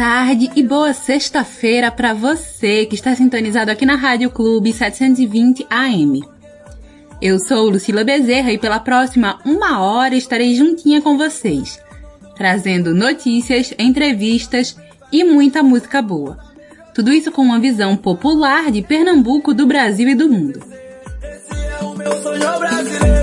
[0.00, 6.22] tarde e boa sexta-feira para você que está sintonizado aqui na Rádio Clube 720 AM.
[7.20, 11.78] Eu sou Lucila Bezerra e pela próxima uma hora estarei juntinha com vocês,
[12.34, 14.74] trazendo notícias, entrevistas
[15.12, 16.38] e muita música boa.
[16.94, 20.62] Tudo isso com uma visão popular de Pernambuco, do Brasil e do mundo.
[21.22, 23.19] Esse é o meu sonho brasileiro,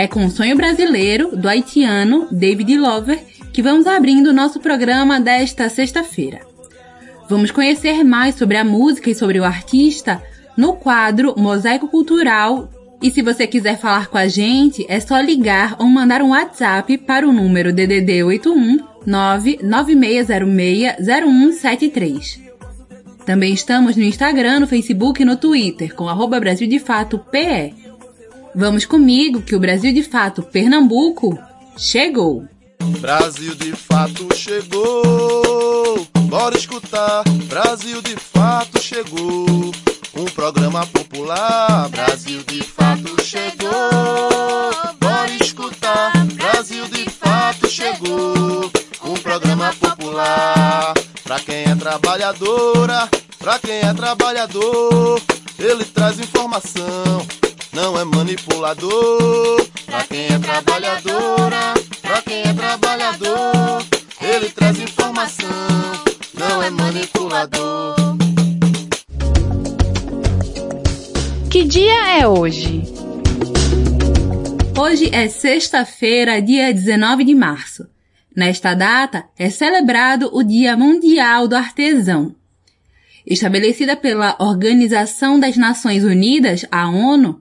[0.00, 5.68] É com o sonho brasileiro do haitiano David Lover que vamos abrindo nosso programa desta
[5.68, 6.40] sexta-feira.
[7.28, 10.22] Vamos conhecer mais sobre a música e sobre o artista
[10.56, 12.70] no quadro Mosaico Cultural.
[13.02, 16.96] E se você quiser falar com a gente, é só ligar ou mandar um WhatsApp
[16.96, 22.40] para o número DDD 81 99606 0173.
[23.26, 27.79] Também estamos no Instagram, no Facebook e no Twitter com arroba Brasil de Fato PE.
[28.54, 31.38] Vamos comigo que o Brasil de Fato Pernambuco
[31.76, 32.48] chegou!
[32.98, 36.06] Brasil de fato chegou.
[36.28, 37.22] Bora escutar.
[37.46, 39.72] Brasil de fato chegou.
[40.16, 41.88] Um programa popular.
[41.90, 43.70] Brasil de fato chegou.
[44.98, 46.12] Bora escutar.
[46.34, 48.70] Brasil de fato chegou.
[49.04, 50.94] Um programa popular.
[51.22, 55.20] Pra quem é trabalhadora, pra quem é trabalhador,
[55.58, 57.26] ele traz informação.
[57.72, 59.64] Não é manipulador.
[59.86, 63.84] Pra quem é trabalhadora, pra quem é trabalhador,
[64.20, 65.48] ele traz informação.
[66.34, 67.94] Não é manipulador.
[71.48, 72.82] Que dia é hoje?
[74.76, 77.86] Hoje é sexta-feira, dia 19 de março.
[78.34, 82.34] Nesta data é celebrado o Dia Mundial do Artesão.
[83.26, 87.40] Estabelecida pela Organização das Nações Unidas, a ONU,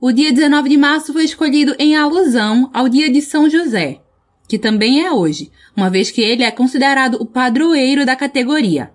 [0.00, 4.00] o dia 19 de março foi escolhido em alusão ao Dia de São José,
[4.46, 8.92] que também é hoje, uma vez que ele é considerado o padroeiro da categoria.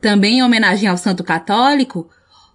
[0.00, 2.08] Também em homenagem ao santo católico,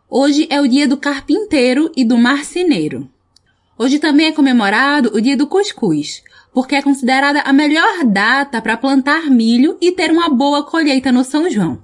[0.09, 3.08] hoje é o dia do carpinteiro e do marceneiro.
[3.78, 8.75] Hoje também é comemorado o dia do cuscuz, porque é considerada a melhor data para
[8.75, 11.84] plantar milho e ter uma boa colheita no São João.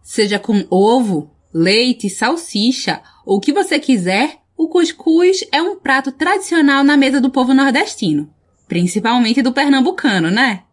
[0.00, 6.12] Seja com ovo, leite, salsicha ou o que você quiser, o cuscuz é um prato
[6.12, 8.28] tradicional na mesa do povo nordestino,
[8.68, 10.64] principalmente do pernambucano, né?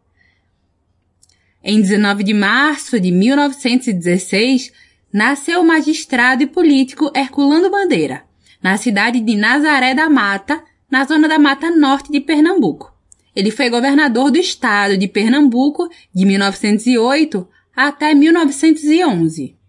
[1.63, 4.73] Em 19 de março de 1916,
[5.11, 8.25] nasceu o magistrado e político Herculano Bandeira,
[8.61, 10.61] na cidade de Nazaré da Mata,
[10.91, 12.93] na zona da Mata Norte de Pernambuco.
[13.33, 19.62] Ele foi governador do estado de Pernambuco de 1908 até 1911.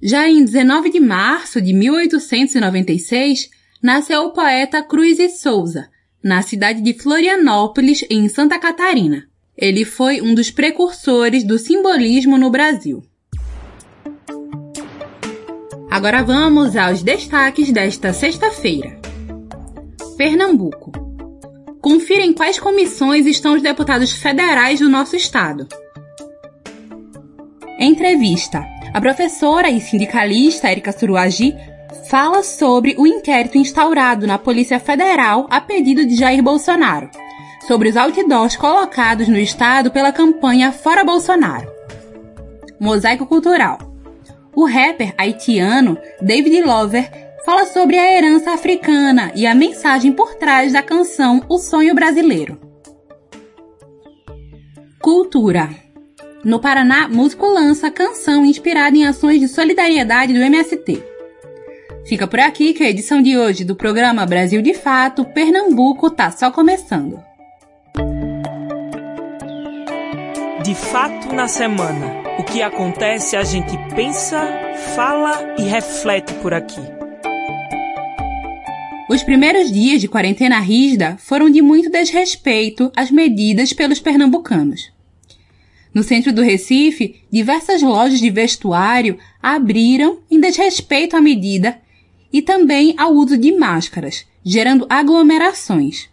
[0.00, 3.50] Já em 19 de março de 1896,
[3.82, 5.88] nasceu o poeta Cruz e Souza,
[6.22, 9.26] na cidade de Florianópolis, em Santa Catarina.
[9.56, 13.02] Ele foi um dos precursores do simbolismo no Brasil.
[15.90, 19.00] Agora vamos aos destaques desta sexta-feira.
[20.16, 20.92] Pernambuco.
[21.80, 25.66] Confira em quais comissões estão os deputados federais do nosso estado.
[27.80, 28.77] Entrevista.
[28.92, 31.54] A professora e sindicalista Erika Suruagi
[32.08, 37.10] fala sobre o inquérito instaurado na Polícia Federal a pedido de Jair Bolsonaro,
[37.66, 41.70] sobre os outdoors colocados no estado pela campanha Fora Bolsonaro.
[42.80, 43.78] Mosaico Cultural.
[44.54, 47.10] O rapper haitiano David Lover
[47.44, 52.58] fala sobre a herança africana e a mensagem por trás da canção O Sonho Brasileiro.
[55.00, 55.87] Cultura.
[56.44, 61.02] No Paraná, músico lança canção inspirada em ações de solidariedade do MST.
[62.06, 66.30] Fica por aqui que a edição de hoje do programa Brasil de Fato, Pernambuco, tá
[66.30, 67.20] só começando.
[70.62, 74.40] De fato na semana, o que acontece a gente pensa,
[74.94, 76.80] fala e reflete por aqui.
[79.10, 84.97] Os primeiros dias de quarentena rígida foram de muito desrespeito às medidas pelos pernambucanos.
[85.94, 91.80] No centro do Recife, diversas lojas de vestuário abriram em desrespeito à medida
[92.32, 96.08] e também ao uso de máscaras, gerando aglomerações.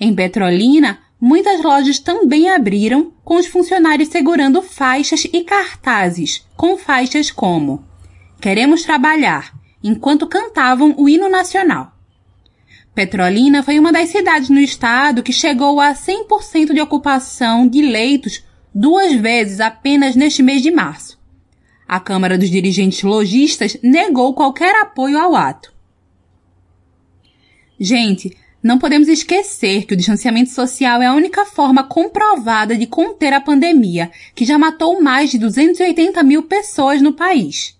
[0.00, 7.30] Em Petrolina, muitas lojas também abriram com os funcionários segurando faixas e cartazes com faixas
[7.30, 7.84] como
[8.40, 9.52] Queremos trabalhar,
[9.82, 11.92] enquanto cantavam o hino nacional.
[12.94, 18.44] Petrolina foi uma das cidades no estado que chegou a 100% de ocupação de leitos
[18.74, 21.18] duas vezes apenas neste mês de março.
[21.86, 25.72] A Câmara dos Dirigentes Logistas negou qualquer apoio ao ato.
[27.80, 33.32] Gente, não podemos esquecer que o distanciamento social é a única forma comprovada de conter
[33.32, 37.78] a pandemia, que já matou mais de 280 mil pessoas no país.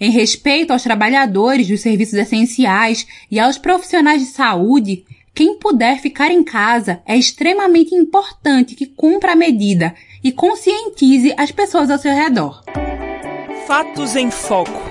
[0.00, 5.04] Em respeito aos trabalhadores dos serviços essenciais e aos profissionais de saúde,
[5.34, 11.50] quem puder ficar em casa é extremamente importante que cumpra a medida e conscientize as
[11.50, 12.62] pessoas ao seu redor.
[13.66, 14.90] Fatos em Foco.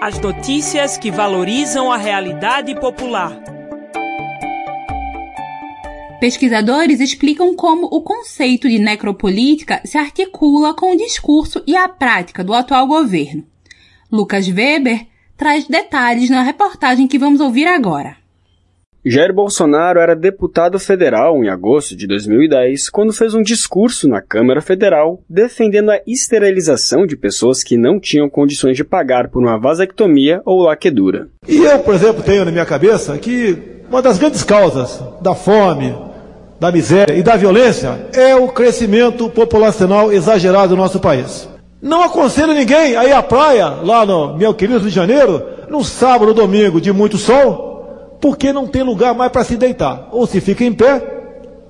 [0.00, 3.42] As notícias que valorizam a realidade popular.
[6.20, 12.44] Pesquisadores explicam como o conceito de necropolítica se articula com o discurso e a prática
[12.44, 13.44] do atual governo.
[14.10, 15.06] Lucas Weber
[15.36, 18.21] traz detalhes na reportagem que vamos ouvir agora.
[19.04, 24.60] Jair Bolsonaro era deputado federal em agosto de 2010, quando fez um discurso na Câmara
[24.60, 30.40] Federal defendendo a esterilização de pessoas que não tinham condições de pagar por uma vasectomia
[30.44, 31.26] ou laquedura.
[31.48, 33.58] E eu, por exemplo, tenho na minha cabeça que
[33.90, 35.92] uma das grandes causas da fome,
[36.60, 41.48] da miséria e da violência é o crescimento populacional exagerado do nosso país.
[41.82, 45.82] Não aconselho ninguém a ir à praia, lá no meu querido Rio de Janeiro, no
[45.82, 47.71] sábado ou domingo de muito sol,
[48.22, 50.08] porque não tem lugar mais para se deitar.
[50.12, 51.02] Ou se fica em pé,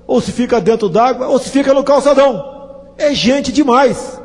[0.05, 2.93] ou se fica dentro d'água, ou se fica no calçadão.
[2.95, 4.21] É gente demais.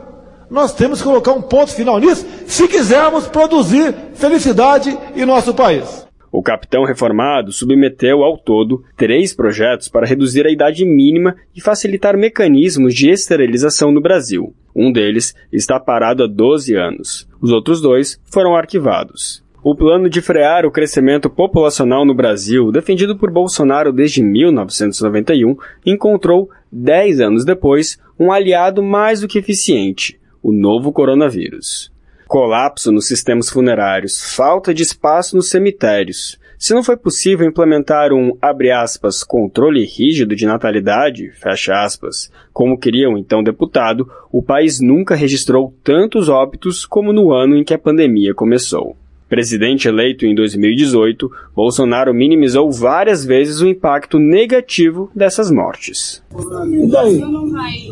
[0.51, 6.07] Nós temos que colocar um ponto final nisso, se quisermos produzir felicidade em nosso país.
[6.31, 12.15] O capitão reformado submeteu ao todo três projetos para reduzir a idade mínima e facilitar
[12.15, 14.55] mecanismos de esterilização no Brasil.
[14.77, 17.27] Um deles está parado há 12 anos.
[17.41, 19.43] Os outros dois foram arquivados.
[19.71, 26.49] O plano de frear o crescimento populacional no Brasil, defendido por Bolsonaro desde 1991, encontrou,
[26.73, 31.93] dez anos depois, um aliado mais do que eficiente: o novo coronavírus
[32.27, 36.39] colapso nos sistemas funerários, falta de espaço nos cemitérios.
[36.59, 38.37] Se não foi possível implementar um,
[38.75, 41.31] aspas, controle rígido de natalidade,
[41.73, 47.55] aspas, como queria o então deputado, o país nunca registrou tantos óbitos como no ano
[47.55, 48.97] em que a pandemia começou.
[49.29, 56.23] Presidente eleito em 2018, Bolsonaro minimizou várias vezes o impacto negativo dessas mortes.
[56.33, 57.21] E daí?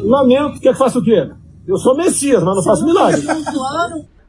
[0.03, 1.29] Lamento, quer que faça o quê?
[1.69, 3.23] Eu sou Messias, mas não faço milagre.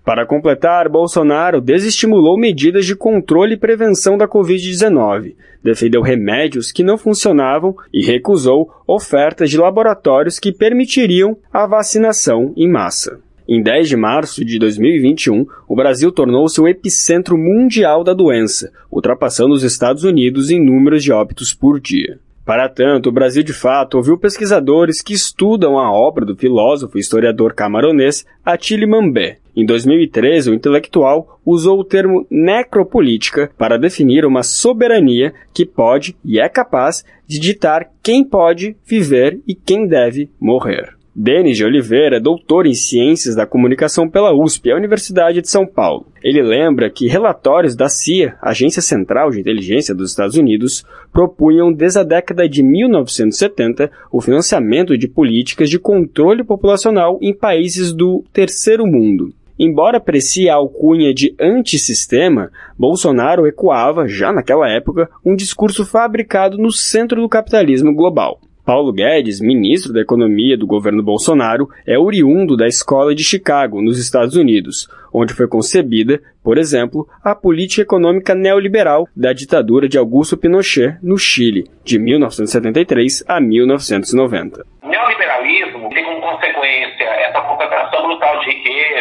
[0.04, 6.98] Para completar, Bolsonaro desestimulou medidas de controle e prevenção da Covid-19, defendeu remédios que não
[6.98, 13.20] funcionavam e recusou ofertas de laboratórios que permitiriam a vacinação em massa.
[13.50, 19.54] Em 10 de março de 2021, o Brasil tornou-se o epicentro mundial da doença, ultrapassando
[19.54, 22.20] os Estados Unidos em números de óbitos por dia.
[22.46, 27.02] Para tanto, o Brasil de fato ouviu pesquisadores que estudam a obra do filósofo e
[27.02, 29.38] historiador camaronês Attili Mambé.
[29.56, 36.38] Em 2013, o intelectual usou o termo necropolítica para definir uma soberania que pode e
[36.38, 40.97] é capaz de ditar quem pode viver e quem deve morrer.
[41.20, 45.66] Denis de Oliveira é doutor em Ciências da Comunicação pela USP, a Universidade de São
[45.66, 46.06] Paulo.
[46.24, 51.98] Ele lembra que relatórios da CIA, Agência Central de Inteligência dos Estados Unidos, propunham desde
[51.98, 58.86] a década de 1970 o financiamento de políticas de controle populacional em países do terceiro
[58.86, 59.34] mundo.
[59.58, 66.72] Embora aprecie a alcunha de antissistema, Bolsonaro ecoava, já naquela época, um discurso fabricado no
[66.72, 68.40] centro do capitalismo global.
[68.68, 73.98] Paulo Guedes, ministro da Economia do governo Bolsonaro, é oriundo da Escola de Chicago, nos
[73.98, 80.36] Estados Unidos, onde foi concebida, por exemplo, a política econômica neoliberal da ditadura de Augusto
[80.36, 84.66] Pinochet no Chile, de 1973 a 1990.
[84.84, 88.52] O neoliberalismo tem como consequência essa concentração brutal de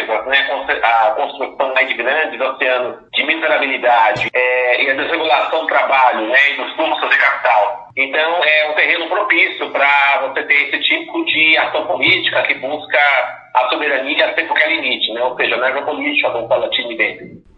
[0.05, 0.45] né,
[0.83, 6.57] a construção de grandes oceanos de miserabilidade é, e a desregulação do trabalho né, e
[6.57, 7.87] dos fluxos de capital.
[7.95, 12.99] Então, é um terreno propício para você ter esse tipo de ação política que busca
[13.55, 15.23] a soberania sem qualquer limite, né?
[15.23, 16.97] ou seja, necropolítica, como fala Tini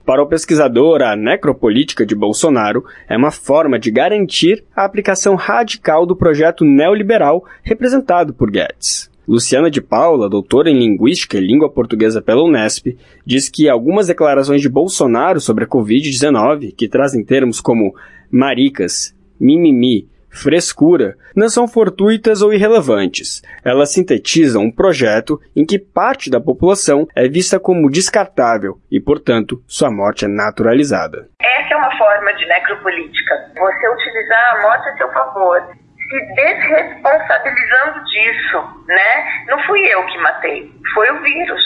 [0.05, 6.05] Para o pesquisador, a necropolítica de Bolsonaro é uma forma de garantir a aplicação radical
[6.05, 9.09] do projeto neoliberal representado por Guedes.
[9.29, 14.59] Luciana de Paula, doutora em Linguística e Língua Portuguesa pela Unesp, diz que algumas declarações
[14.59, 17.93] de Bolsonaro sobre a Covid-19, que trazem termos como
[18.31, 23.43] maricas, mimimi, frescura, não são fortuitas ou irrelevantes.
[23.63, 29.61] Elas sintetizam um projeto em que parte da população é vista como descartável e, portanto,
[29.67, 31.29] sua morte é naturalizada.
[31.39, 33.35] Essa é uma forma de necropolítica.
[33.53, 39.43] Você utilizar a morte a seu favor se desresponsabilizando disso, né?
[39.47, 41.63] Não fui eu que matei, foi o vírus.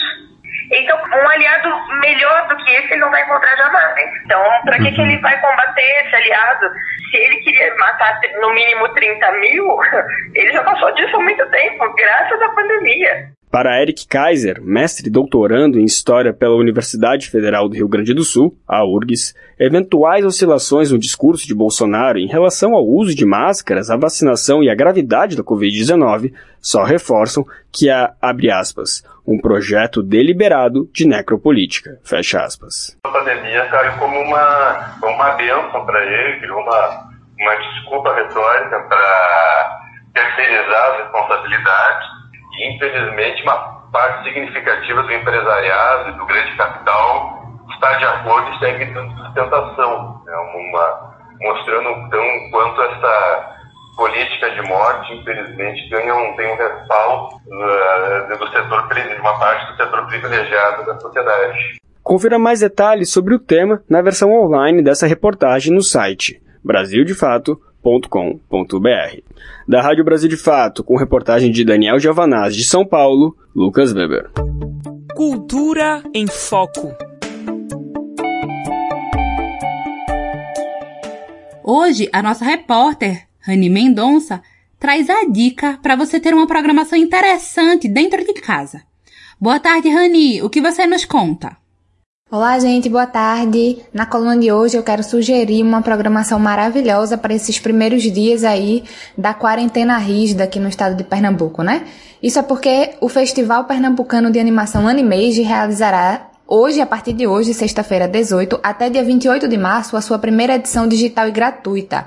[0.72, 1.68] Então, um aliado
[2.00, 4.10] melhor do que esse ele não vai encontrar jamais.
[4.24, 6.70] Então, para que, que ele vai combater esse aliado?
[7.10, 9.78] Se ele queria matar no mínimo 30 mil,
[10.34, 13.33] ele já passou disso há muito tempo, graças à pandemia.
[13.54, 18.24] Para Eric Kaiser, mestre e doutorando em História pela Universidade Federal do Rio Grande do
[18.24, 23.90] Sul, a URGS, eventuais oscilações no discurso de Bolsonaro em relação ao uso de máscaras,
[23.90, 30.02] a vacinação e a gravidade da Covid-19 só reforçam que há, abre aspas, um projeto
[30.02, 32.98] deliberado de necropolítica, fecha aspas.
[33.04, 35.30] A pandemia caiu como uma, uma
[35.86, 37.08] para ele, criou uma,
[37.38, 39.80] uma desculpa retórica para
[40.12, 42.13] terceirizar as responsabilidades
[42.58, 48.58] e, infelizmente, uma parte significativa do empresariado e do grande capital está de acordo e
[48.58, 50.36] segue dando sustentação, né?
[50.36, 53.54] uma, mostrando então quanto essa
[53.96, 58.88] política de morte, infelizmente, tem um, tem um respaldo uh, do setor,
[59.20, 61.78] uma parte do setor privilegiado da sociedade.
[62.02, 66.42] Confira mais detalhes sobre o tema na versão online dessa reportagem no site
[67.84, 69.20] brasildefato.com.br.
[69.68, 74.30] Da Rádio Brasil de Fato, com reportagem de Daniel Giovanaz de São Paulo, Lucas Weber.
[75.14, 76.92] Cultura em Foco.
[81.62, 84.42] Hoje, a nossa repórter, Rani Mendonça,
[84.78, 88.82] traz a dica para você ter uma programação interessante dentro de casa.
[89.40, 90.42] Boa tarde, Rani.
[90.42, 91.56] O que você nos conta?
[92.34, 93.78] Olá, gente, boa tarde.
[93.92, 98.82] Na coluna de hoje eu quero sugerir uma programação maravilhosa para esses primeiros dias aí
[99.16, 101.84] da quarentena rígida aqui no estado de Pernambuco, né?
[102.20, 107.54] Isso é porque o Festival Pernambucano de Animação Animage realizará hoje, a partir de hoje,
[107.54, 112.04] sexta-feira 18, até dia 28 de março, a sua primeira edição digital e gratuita.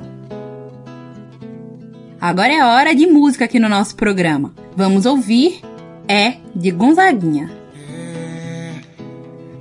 [2.21, 4.53] Agora é hora de música aqui no nosso programa.
[4.77, 5.63] Vamos ouvir
[6.07, 7.51] É de Gonzaguinha.
[7.91, 8.73] É,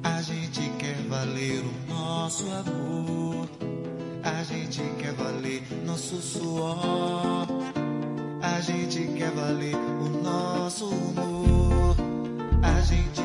[0.03, 3.47] a gente quer valer o nosso amor.
[4.21, 7.47] A gente quer valer nosso suor.
[8.41, 11.95] A gente quer valer o nosso humor.
[12.61, 13.21] A gente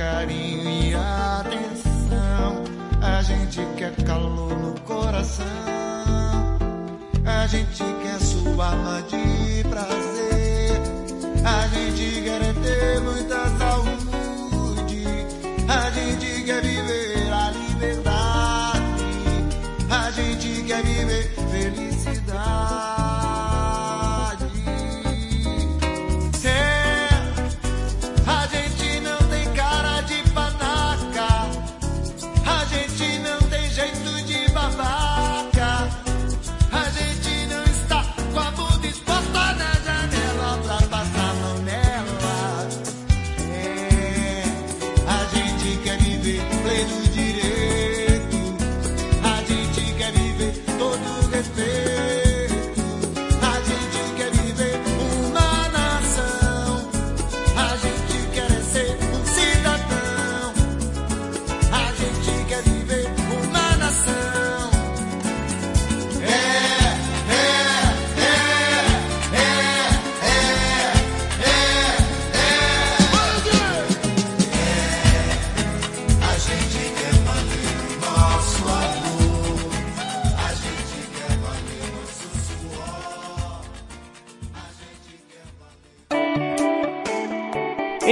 [0.00, 2.64] carinho e atenção.
[3.02, 5.44] A gente quer calor no coração.
[7.26, 10.80] A gente quer sua alma de prazer.
[11.44, 13.89] A gente quer ter muita saúde.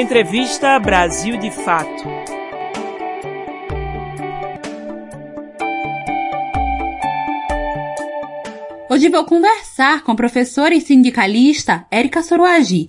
[0.09, 2.03] Entrevista Brasil de Fato.
[8.88, 12.88] Hoje vou conversar com a professora e sindicalista Érica Soruagi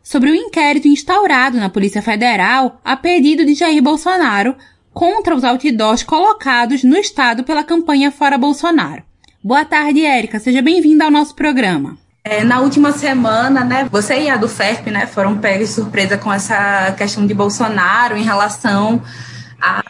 [0.00, 4.54] sobre o inquérito instaurado na Polícia Federal a pedido de Jair Bolsonaro
[4.94, 9.02] contra os outdoors colocados no estado pela campanha Fora Bolsonaro.
[9.42, 10.38] Boa tarde, Érica.
[10.38, 11.98] Seja bem-vinda ao nosso programa.
[12.22, 16.18] É, na última semana, né, você e a do FERP, né, foram pegos de surpresa
[16.18, 19.00] com essa questão de Bolsonaro em relação
[19.58, 19.82] a,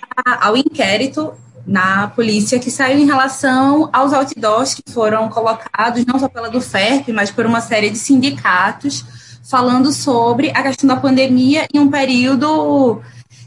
[0.47, 1.33] ao inquérito
[1.67, 6.61] na polícia que saiu em relação aos outdoors que foram colocados, não só pela do
[6.61, 9.05] FERP, mas por uma série de sindicatos,
[9.43, 13.03] falando sobre a questão da pandemia em um período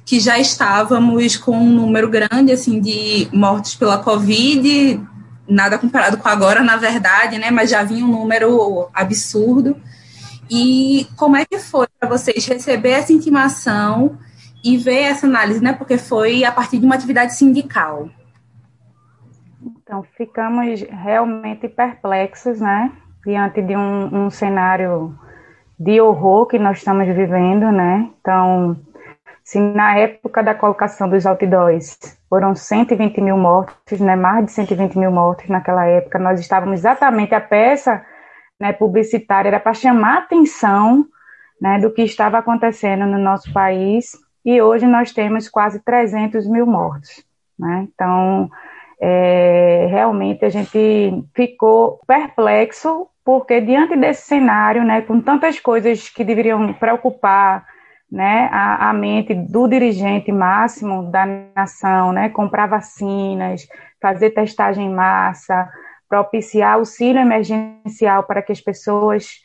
[0.05, 4.99] que já estávamos com um número grande assim de mortos pela Covid,
[5.47, 7.51] nada comparado com agora, na verdade, né?
[7.51, 9.75] Mas já vinha um número absurdo.
[10.49, 14.17] E como é que foi para vocês receber essa intimação
[14.63, 15.73] e ver essa análise, né?
[15.73, 18.09] Porque foi a partir de uma atividade sindical.
[19.61, 22.91] Então, ficamos realmente perplexos, né?
[23.25, 25.17] Diante de um, um cenário
[25.79, 28.09] de horror que nós estamos vivendo, né?
[28.19, 28.77] Então,
[29.43, 31.97] se na época da colocação dos outdoors
[32.33, 37.35] foram 120 mil mortos, né, mais de 120 mil mortos naquela época, nós estávamos exatamente,
[37.35, 38.03] a peça
[38.59, 41.05] né, publicitária era para chamar a atenção
[41.61, 46.65] né, do que estava acontecendo no nosso país, e hoje nós temos quase 300 mil
[46.65, 47.23] mortos.
[47.57, 47.87] Né?
[47.93, 48.49] Então,
[48.99, 56.23] é, realmente a gente ficou perplexo, porque diante desse cenário, né, com tantas coisas que
[56.23, 57.63] deveriam preocupar
[58.13, 63.67] né, a, a, mente do dirigente máximo da nação, né, comprar vacinas,
[63.99, 65.67] fazer testagem em massa,
[66.07, 69.41] propiciar auxílio emergencial para que as pessoas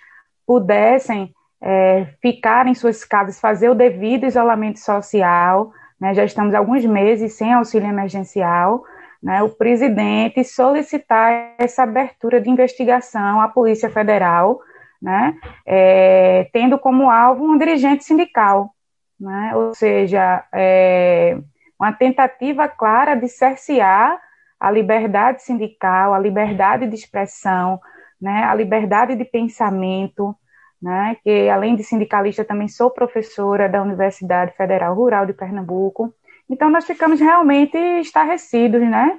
[0.47, 6.85] pudessem é, ficar em suas casas, fazer o devido isolamento social, né, já estamos alguns
[6.85, 8.85] meses sem auxílio emergencial,
[9.23, 14.61] né, o presidente solicitar essa abertura de investigação à Polícia Federal,
[15.01, 18.71] né, é, tendo como alvo um dirigente sindical,
[19.19, 21.39] né, ou seja, é,
[21.79, 24.21] uma tentativa clara de cercear
[24.59, 27.81] a liberdade sindical, a liberdade de expressão,
[28.21, 30.35] né, a liberdade de pensamento,
[30.83, 36.13] né, que além de sindicalista também sou professora da Universidade Federal Rural de Pernambuco,
[36.51, 39.19] então nós ficamos realmente estarrecidos, né,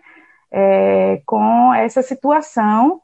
[0.52, 3.02] é, com essa situação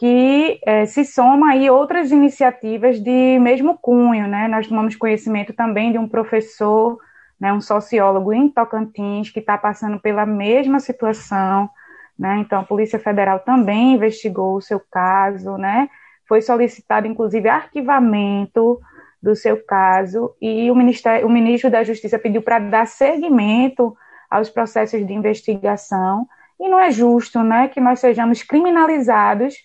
[0.00, 4.48] que é, se soma aí outras iniciativas de mesmo cunho, né?
[4.48, 6.98] Nós tomamos conhecimento também de um professor,
[7.38, 11.68] né, um sociólogo em Tocantins que está passando pela mesma situação,
[12.18, 12.38] né?
[12.38, 15.90] Então a Polícia Federal também investigou o seu caso, né?
[16.26, 18.80] Foi solicitado inclusive arquivamento
[19.22, 23.94] do seu caso e o, Ministério, o ministro da Justiça pediu para dar seguimento
[24.30, 26.26] aos processos de investigação
[26.58, 29.56] e não é justo, né, que nós sejamos criminalizados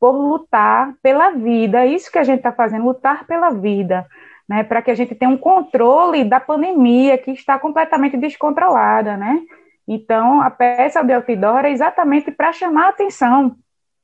[0.00, 1.86] por lutar pela vida.
[1.86, 4.06] Isso que a gente está fazendo, lutar pela vida,
[4.48, 4.62] né?
[4.62, 9.40] Para que a gente tenha um controle da pandemia que está completamente descontrolada, né?
[9.88, 13.56] Então, a peça de outdoor é exatamente para chamar a atenção,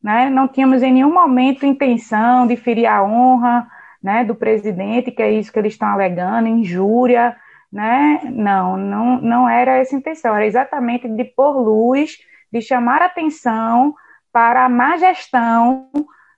[0.02, 0.30] né?
[0.30, 3.66] Não tínhamos em nenhum momento intenção de ferir a honra,
[4.02, 7.36] né, do presidente, que é isso que eles estão alegando, injúria,
[7.72, 8.20] né?
[8.24, 12.18] Não, não, não era essa intenção, era exatamente de pôr luz,
[12.52, 13.94] de chamar a atenção
[14.32, 15.88] para a má gestão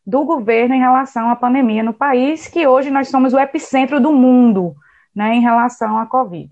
[0.06, 4.12] do governo em relação à pandemia no país, que hoje nós somos o epicentro do
[4.12, 4.74] mundo
[5.14, 6.50] né, em relação à Covid.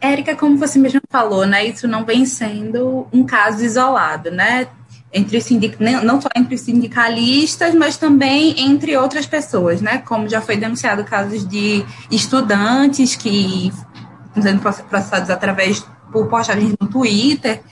[0.00, 4.66] Érica, como você mesmo falou, né, isso não vem sendo um caso isolado, né?
[5.12, 5.76] Entre sindic...
[5.80, 9.98] não só entre sindicalistas, mas também entre outras pessoas, né?
[9.98, 13.72] Como já foi denunciado casos de estudantes que
[14.26, 15.80] estão sendo processados através
[16.12, 17.62] por postagens no Twitter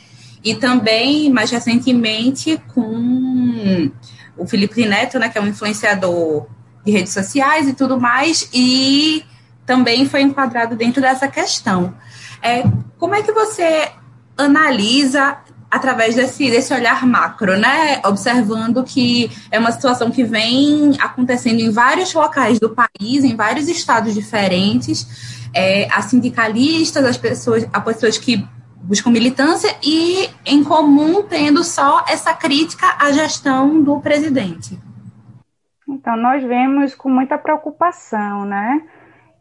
[0.45, 3.91] e também, mais recentemente, com
[4.37, 6.47] o Felipe Neto, né, que é um influenciador
[6.85, 9.25] de redes sociais e tudo mais, e
[9.65, 11.95] também foi enquadrado dentro dessa questão.
[12.43, 12.65] É,
[12.99, 13.89] como é que você
[14.37, 15.39] analisa
[15.71, 17.99] através desse, desse olhar macro, né?
[18.05, 23.69] Observando que é uma situação que vem acontecendo em vários locais do país, em vários
[23.69, 25.07] estados diferentes.
[25.55, 28.47] É, as sindicalistas, as pessoas, as pessoas que
[28.83, 34.79] buscam militância e, em comum, tendo só essa crítica à gestão do presidente.
[35.89, 38.83] Então, nós vemos com muita preocupação, né?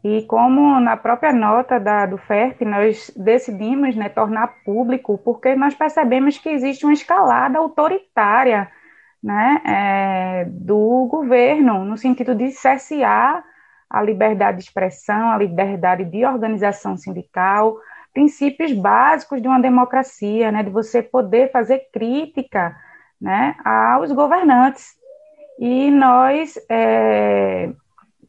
[0.04, 5.74] E como na própria nota da, do FERP nós decidimos né, tornar público, porque nós
[5.74, 8.68] percebemos que existe uma escalada autoritária
[9.22, 13.44] né, é, do governo, no sentido de cercear
[13.88, 17.76] a liberdade de expressão, a liberdade de organização sindical,
[18.12, 22.76] princípios básicos de uma democracia, né, de você poder fazer crítica
[23.20, 24.94] né, aos governantes.
[25.58, 27.70] E nós é,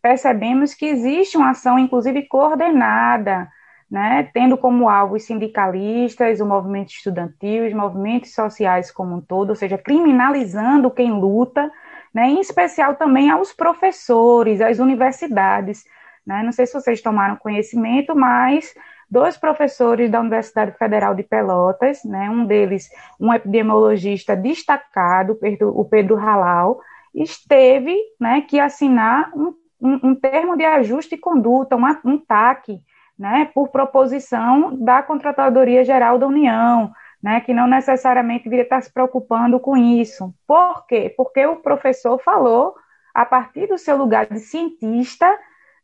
[0.02, 3.48] percebemos que existe uma ação, inclusive coordenada,
[3.90, 9.50] né, tendo como alvo os sindicalistas, o movimento estudantil, os movimentos sociais como um todo,
[9.50, 11.72] ou seja, criminalizando quem luta,
[12.14, 15.84] né, em especial também aos professores, às universidades.
[16.26, 16.42] Né?
[16.44, 18.74] Não sei se vocês tomaram conhecimento, mas
[19.14, 26.18] dois professores da Universidade Federal de Pelotas, né, um deles, um epidemiologista destacado, o Pedro
[26.18, 26.82] Halal,
[27.14, 32.82] esteve né, que assinar um, um, um termo de ajuste de conduta, uma, um TAC,
[33.18, 38.92] né, por proposição da Contratadoria Geral da União, né, que não necessariamente deveria estar se
[38.92, 40.34] preocupando com isso.
[40.48, 41.14] Por quê?
[41.16, 42.74] Porque o professor falou,
[43.14, 45.32] a partir do seu lugar de cientista,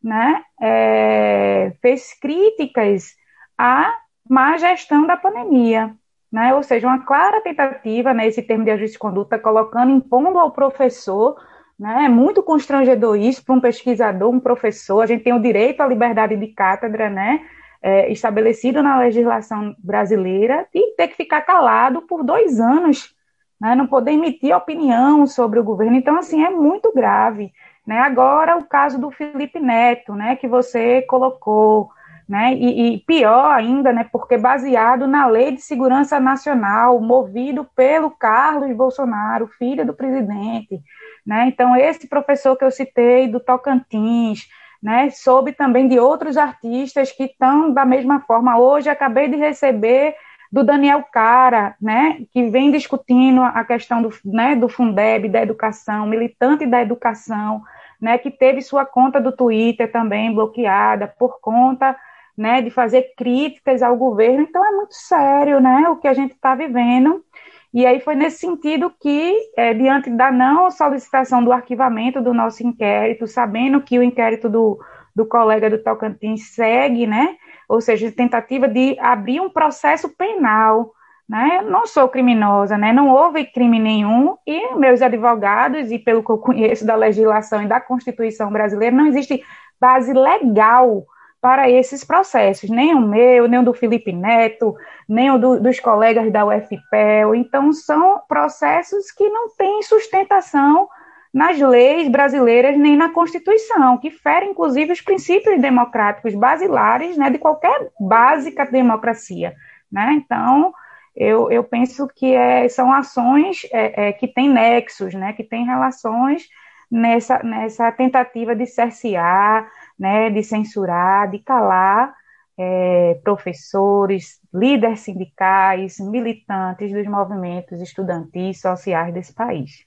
[0.02, 3.19] né, é, fez críticas
[3.60, 3.94] à
[4.28, 5.94] má gestão da pandemia.
[6.32, 10.52] Né, ou seja, uma clara tentativa né, termo de ajuste de conduta, colocando, impondo ao
[10.52, 11.36] professor
[11.80, 12.04] né?
[12.04, 15.00] É muito constrangedor isso para um pesquisador, um professor.
[15.00, 17.40] A gente tem o direito à liberdade de cátedra, né?
[17.82, 23.14] É, estabelecido na legislação brasileira, e ter que ficar calado por dois anos,
[23.58, 23.74] né?
[23.74, 25.96] não poder emitir opinião sobre o governo.
[25.96, 27.50] Então, assim, é muito grave.
[27.86, 27.98] Né?
[27.98, 31.88] Agora, o caso do Felipe Neto, né, que você colocou,
[32.30, 32.54] né?
[32.54, 34.08] E, e, pior ainda, né?
[34.12, 40.80] Porque baseado na Lei de Segurança Nacional, movido pelo Carlos Bolsonaro, filho do presidente,
[41.26, 41.48] né?
[41.48, 44.46] Então, esse professor que eu citei do Tocantins,
[44.80, 48.56] né, soube também de outros artistas que estão da mesma forma.
[48.56, 50.14] Hoje acabei de receber
[50.52, 56.06] do Daniel Cara, né, que vem discutindo a questão do, né, do Fundeb, da educação,
[56.06, 57.60] militante da educação,
[58.00, 61.96] né, que teve sua conta do Twitter também bloqueada por conta
[62.36, 64.42] né, de fazer críticas ao governo.
[64.42, 67.24] Então é muito sério, né, o que a gente está vivendo.
[67.72, 72.66] E aí foi nesse sentido que, é, diante da não solicitação do arquivamento do nosso
[72.66, 74.80] inquérito, sabendo que o inquérito do,
[75.14, 77.36] do colega do Tocantins segue, né?
[77.68, 80.92] Ou seja, tentativa de abrir um processo penal.
[81.28, 81.62] Né?
[81.62, 82.92] Não sou criminosa, né?
[82.92, 87.68] não houve crime nenhum, e meus advogados, e pelo que eu conheço da legislação e
[87.68, 89.40] da Constituição brasileira, não existe
[89.80, 91.06] base legal
[91.40, 94.76] para esses processos, nem o meu, nem o do Felipe Neto,
[95.08, 97.34] nem o do, dos colegas da UFPEL.
[97.34, 100.88] Então, são processos que não têm sustentação
[101.32, 107.38] nas leis brasileiras nem na Constituição, que ferem, inclusive, os princípios democráticos basilares né, de
[107.38, 109.54] qualquer básica democracia.
[109.90, 110.12] Né?
[110.14, 110.74] Então,
[111.16, 115.64] eu, eu penso que é, são ações é, é, que têm nexos, né, que têm
[115.64, 116.48] relações
[116.90, 122.14] nessa, nessa tentativa de cercear, né, de censurar, de calar
[122.58, 129.84] é, professores, líderes sindicais, militantes dos movimentos estudantis sociais desse país.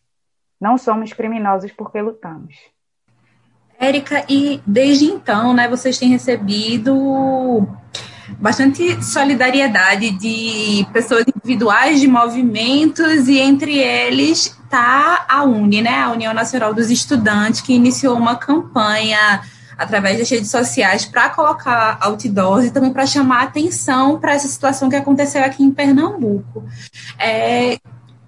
[0.62, 2.56] Não somos criminosos porque lutamos.
[3.80, 7.68] Érica, e desde então, né, vocês têm recebido
[8.40, 16.12] bastante solidariedade de pessoas individuais, de movimentos, e entre eles está a UNE, né, a
[16.12, 19.42] União Nacional dos Estudantes, que iniciou uma campanha
[19.78, 24.90] através das redes sociais para colocar outdoors e também para chamar atenção para essa situação
[24.90, 26.64] que aconteceu aqui em Pernambuco.
[27.20, 27.78] É,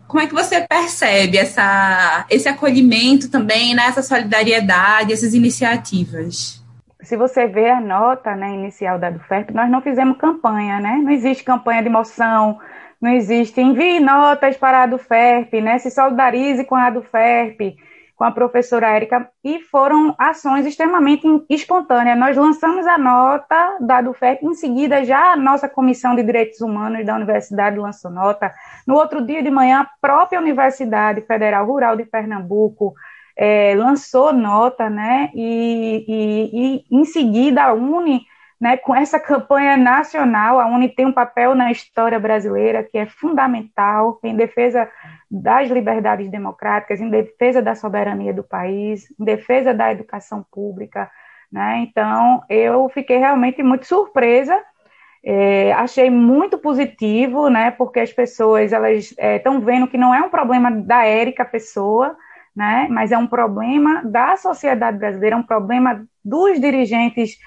[0.08, 6.64] como é que você percebe essa, esse acolhimento também, né, essa solidariedade, essas iniciativas?
[7.02, 11.00] Se você vê a nota né, inicial da DUFERP, nós não fizemos campanha, né?
[11.04, 12.60] Não existe campanha de moção,
[13.00, 15.78] não existe envie notas para a DUFERP, né?
[15.78, 17.78] Se solidarize com a DUFERP
[18.16, 22.18] com a professora Érica, e foram ações extremamente espontâneas.
[22.18, 27.06] Nós lançamos a nota da DUFEP, em seguida já a nossa Comissão de Direitos Humanos
[27.06, 28.52] da Universidade lançou nota.
[28.88, 32.94] No outro dia de manhã, a própria Universidade Federal Rural de Pernambuco
[33.38, 38.26] é, lançou nota, né, e, e, e em seguida a UNE
[38.60, 43.06] né, com essa campanha nacional, a UNE tem um papel na história brasileira que é
[43.06, 44.90] fundamental em defesa
[45.30, 51.12] das liberdades democráticas, em defesa da soberania do país, em defesa da educação pública.
[51.52, 51.86] Né?
[51.90, 54.58] Então, eu fiquei realmente muito surpresa.
[55.28, 60.22] É, achei muito positivo, né, porque as pessoas elas estão é, vendo que não é
[60.22, 62.16] um problema da Érica Pessoa,
[62.56, 67.40] né, mas é um problema da sociedade brasileira, é um problema dos dirigentes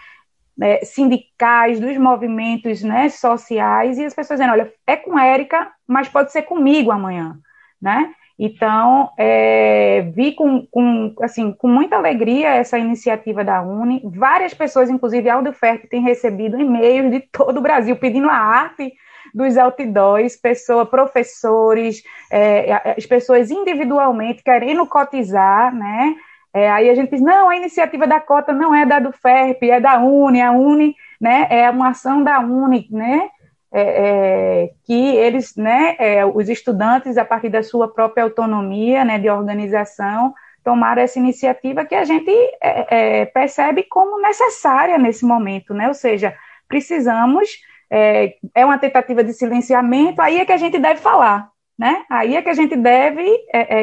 [0.58, 6.08] né, sindicais, dos movimentos né, sociais, e as pessoas dizendo, olha, é com Érica, mas
[6.08, 7.38] pode ser comigo amanhã,
[7.80, 8.12] né?
[8.36, 14.00] Então, é, vi com, com, assim, com muita alegria essa iniciativa da Uni.
[14.04, 18.92] Várias pessoas, inclusive a Aldoferp, têm recebido e-mails de todo o Brasil pedindo a arte
[19.34, 26.14] dos outdoors, pessoa, professores, é, as pessoas individualmente querendo cotizar, né?
[26.52, 29.64] É, aí a gente diz, não, a iniciativa da cota não é da do FERP,
[29.64, 33.28] é da UNE, a UNE né, é uma ação da UNE, né,
[33.70, 39.18] é, é, que eles, né, é, os estudantes, a partir da sua própria autonomia né,
[39.18, 40.32] de organização,
[40.64, 42.30] tomaram essa iniciativa que a gente
[42.62, 46.34] é, é, percebe como necessária nesse momento, né, ou seja,
[46.66, 47.48] precisamos,
[47.90, 52.42] é, uma tentativa de silenciamento, aí é que a gente deve falar, né, aí é
[52.42, 53.38] que a gente deve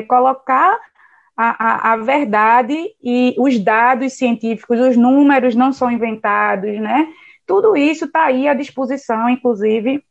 [0.08, 0.80] colocar
[1.38, 7.08] a, a, a, verdade e os dados científicos, os números não são inventados, né?
[7.46, 10.04] Tudo isso está aí à disposição, inclusive,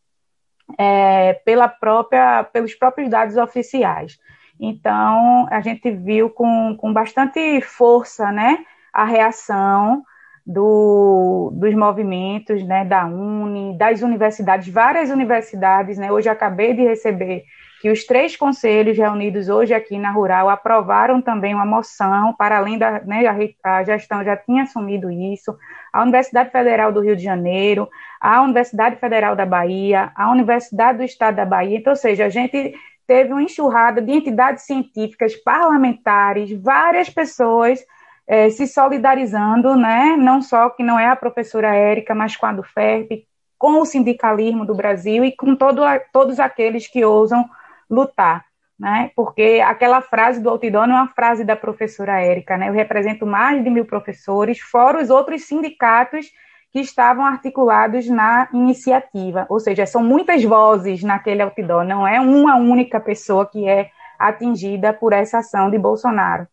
[0.78, 4.18] é, pela própria, pelos próprios dados oficiais.
[4.58, 10.02] Então, a gente viu com, com bastante força, né, a reação
[10.46, 17.44] do, dos movimentos, né, da Uni, das universidades, várias universidades, né, hoje acabei de receber
[17.85, 22.79] que os três conselhos reunidos hoje aqui na Rural aprovaram também uma moção, para além
[22.79, 25.55] da né, a, a gestão já tinha assumido isso,
[25.92, 27.87] a Universidade Federal do Rio de Janeiro,
[28.18, 32.31] a Universidade Federal da Bahia, a Universidade do Estado da Bahia, então, ou seja, a
[32.31, 32.75] gente
[33.07, 37.85] teve uma enxurrada de entidades científicas, parlamentares, várias pessoas
[38.27, 42.53] é, se solidarizando, né, não só que não é a professora Érica, mas com a
[42.55, 43.27] do FERP,
[43.59, 45.83] com o sindicalismo do Brasil e com todo,
[46.14, 47.47] todos aqueles que ousam
[47.90, 48.44] lutar,
[48.79, 49.11] né?
[49.14, 52.68] Porque aquela frase do Altidão é uma frase da professora Érica, né?
[52.68, 56.27] Eu represento mais de mil professores, fora os outros sindicatos
[56.73, 62.57] que estavam articulados na iniciativa, ou seja, são muitas vozes naquele outdoor, não é uma
[62.57, 66.49] única pessoa que é atingida por essa ação de Bolsonaro.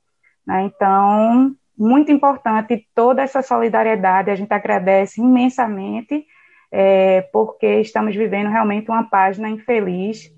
[0.45, 0.63] Né?
[0.63, 6.25] Então, muito importante toda essa solidariedade, a gente agradece imensamente,
[6.71, 10.31] é, porque estamos vivendo realmente uma página infeliz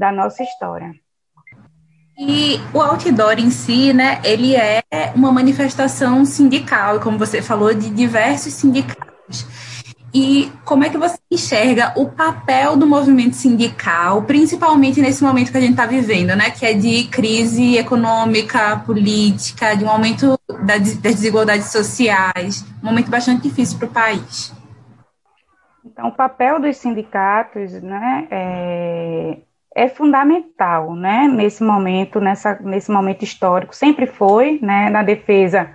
[0.00, 0.92] da nossa história.
[2.18, 4.82] E o outdoor em si, né, ele é
[5.14, 9.46] uma manifestação sindical, como você falou, de diversos sindicatos.
[10.12, 15.58] E como é que você enxerga o papel do movimento sindical, principalmente nesse momento que
[15.58, 16.50] a gente está vivendo, né?
[16.50, 23.42] Que é de crise econômica, política, de um aumento das desigualdades sociais, um momento bastante
[23.42, 24.52] difícil para o país.
[25.84, 29.38] Então, o papel dos sindicatos, né, é,
[29.80, 35.70] é fundamental, né, nesse momento, nessa, nesse momento histórico, sempre foi, né, na defesa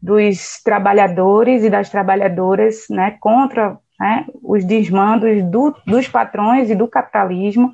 [0.00, 6.86] dos trabalhadores e das trabalhadoras, né, contra né, os desmandos do, dos patrões e do
[6.86, 7.72] capitalismo,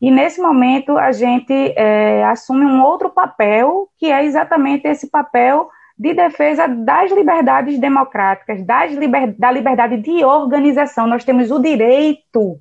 [0.00, 5.68] e nesse momento a gente é, assume um outro papel, que é exatamente esse papel
[5.98, 11.08] de defesa das liberdades democráticas, das liber, da liberdade de organização.
[11.08, 12.56] Nós temos o direito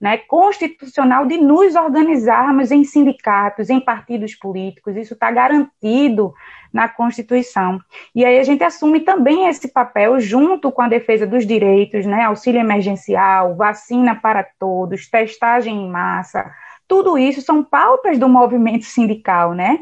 [0.00, 6.32] né, constitucional de nos organizarmos em sindicatos, em partidos políticos, isso está garantido
[6.72, 7.78] na Constituição.
[8.14, 12.22] E aí a gente assume também esse papel junto com a defesa dos direitos, né,
[12.22, 16.50] auxílio emergencial, vacina para todos, testagem em massa,
[16.88, 19.78] tudo isso são pautas do movimento sindical, né?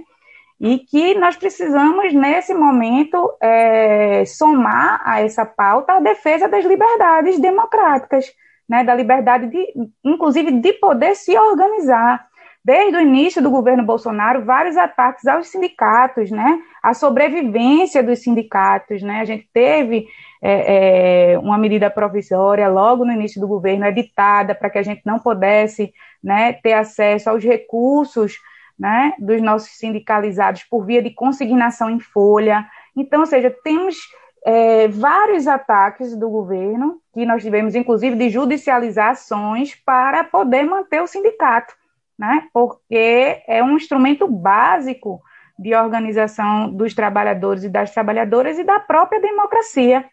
[0.61, 7.39] E que nós precisamos, nesse momento, é, somar a essa pauta a defesa das liberdades
[7.39, 8.27] democráticas
[8.69, 9.67] né, da liberdade, de,
[10.05, 12.29] inclusive, de poder se organizar.
[12.65, 19.03] Desde o início do governo Bolsonaro, vários ataques aos sindicatos, né, a sobrevivência dos sindicatos.
[19.03, 20.07] Né, a gente teve
[20.43, 25.01] é, é, uma medida provisória logo no início do governo, editada para que a gente
[25.05, 28.37] não pudesse né, ter acesso aos recursos
[28.79, 32.67] né, dos nossos sindicalizados por via de consignação em folha.
[32.95, 33.97] Então, ou seja, temos
[34.45, 41.03] é, vários ataques do governo, que nós tivemos, inclusive, de judicializar ações para poder manter
[41.03, 41.75] o sindicato,
[42.19, 42.49] né?
[42.53, 45.21] porque é um instrumento básico
[45.59, 50.05] de organização dos trabalhadores e das trabalhadoras e da própria democracia.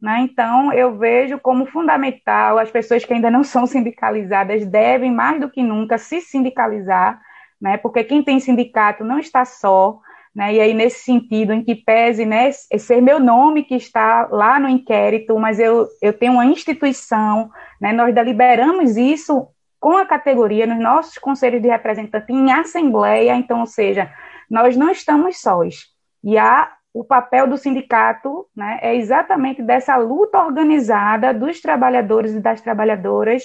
[0.00, 0.20] Né?
[0.20, 5.50] Então, eu vejo como fundamental as pessoas que ainda não são sindicalizadas devem, mais do
[5.50, 7.20] que nunca, se sindicalizar,
[7.60, 7.76] né?
[7.76, 10.00] porque quem tem sindicato não está só,
[10.34, 10.54] né?
[10.54, 14.68] E aí, nesse sentido, em que pese né, ser meu nome que está lá no
[14.68, 19.46] inquérito, mas eu, eu tenho uma instituição, né, nós deliberamos isso
[19.78, 24.10] com a categoria nos nossos conselhos de representantes em assembleia, então, ou seja,
[24.50, 25.86] nós não estamos sós.
[26.22, 32.40] E há o papel do sindicato né, é exatamente dessa luta organizada dos trabalhadores e
[32.40, 33.44] das trabalhadoras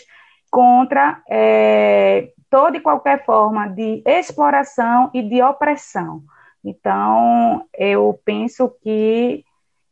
[0.49, 6.23] contra é, toda e qualquer forma de exploração e de opressão.
[6.63, 9.43] Então, eu penso que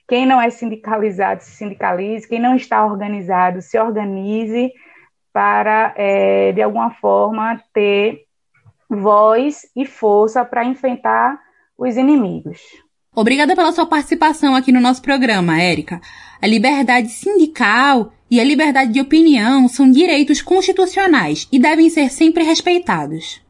[0.07, 4.71] quem não é sindicalizado se sindicalize, quem não está organizado se organize
[5.33, 8.23] para, é, de alguma forma, ter
[8.89, 11.37] voz e força para enfrentar
[11.77, 12.59] os inimigos.
[13.15, 15.99] Obrigada pela sua participação aqui no nosso programa, Érica.
[16.41, 22.43] A liberdade sindical e a liberdade de opinião são direitos constitucionais e devem ser sempre
[22.43, 23.41] respeitados.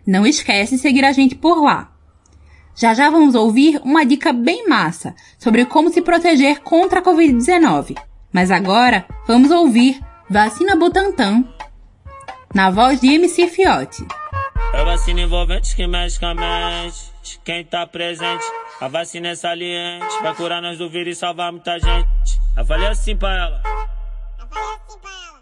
[0.07, 1.91] Não esquece de seguir a gente por lá.
[2.75, 7.95] Já já vamos ouvir uma dica bem massa sobre como se proteger contra a Covid-19.
[8.33, 11.45] Mas agora vamos ouvir Vacina Butantan,
[12.53, 14.05] na voz de MC Fiote.
[14.73, 16.19] É vacina envolvente que mexe.
[17.43, 18.45] Quem tá presente,
[18.81, 20.05] a vacina é saliente.
[20.21, 22.07] Vai curar nós do vírus e salvar muita gente.
[22.57, 23.61] Eu falei assim pra ela.
[24.39, 25.39] Eu falei assim pra ela.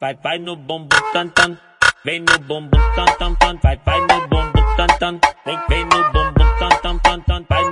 [0.00, 1.58] Vai, vai no bumbum tan tan.
[2.04, 3.58] Vem no bumbum tan tan tan.
[3.62, 5.20] Vai, vai no bumbum tan tan.
[5.44, 7.46] Vem, vem no bumbum tan tan tan tan.
[7.48, 7.71] Vai no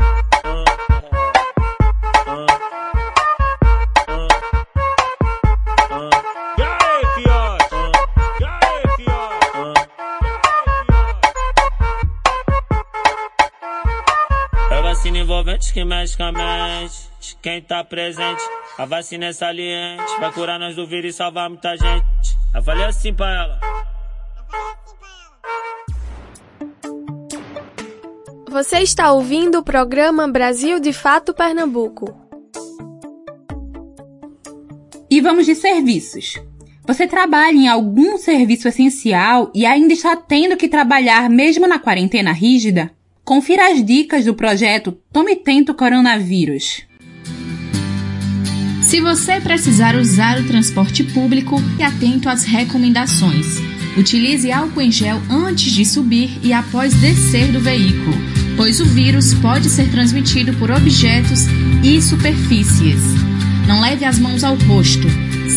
[15.61, 17.11] envolvente que mexe com a mente.
[17.41, 18.41] Quem tá presente,
[18.77, 20.19] a vacina é saliente.
[20.19, 22.37] Vai curar nós do vírus e salvar muita gente.
[22.53, 23.59] Eu falei assim pra ela.
[28.49, 32.19] Você está ouvindo o programa Brasil de Fato Pernambuco.
[35.09, 36.41] E vamos de serviços.
[36.85, 42.33] Você trabalha em algum serviço essencial e ainda está tendo que trabalhar mesmo na quarentena
[42.33, 42.91] rígida?
[43.31, 46.81] Confira as dicas do projeto Tome Tento Coronavírus.
[48.81, 53.45] Se você precisar usar o transporte público, fique atento às recomendações.
[53.97, 58.17] Utilize álcool em gel antes de subir e após descer do veículo,
[58.57, 61.45] pois o vírus pode ser transmitido por objetos
[61.85, 62.99] e superfícies.
[63.65, 65.07] Não leve as mãos ao rosto.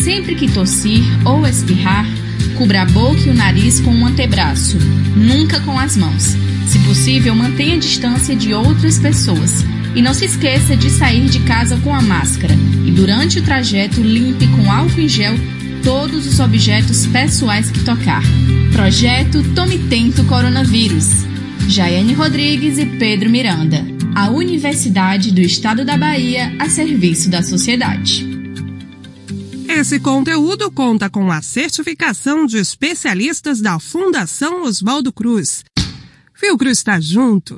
[0.01, 2.05] Sempre que tossir ou espirrar,
[2.49, 4.77] cubra a boca e o nariz com um antebraço,
[5.15, 6.35] nunca com as mãos.
[6.67, 9.63] Se possível, mantenha a distância de outras pessoas.
[9.95, 12.53] E não se esqueça de sair de casa com a máscara.
[12.85, 15.35] E durante o trajeto, limpe com álcool em gel
[15.83, 18.23] todos os objetos pessoais que tocar.
[18.73, 21.25] Projeto Tome Tento Coronavírus.
[21.69, 23.85] Jaiane Rodrigues e Pedro Miranda.
[24.13, 28.34] A Universidade do Estado da Bahia a serviço da sociedade.
[29.67, 35.63] Esse conteúdo conta com a certificação de especialistas da Fundação Oswaldo Cruz.
[36.33, 37.57] Fiocruz está junto.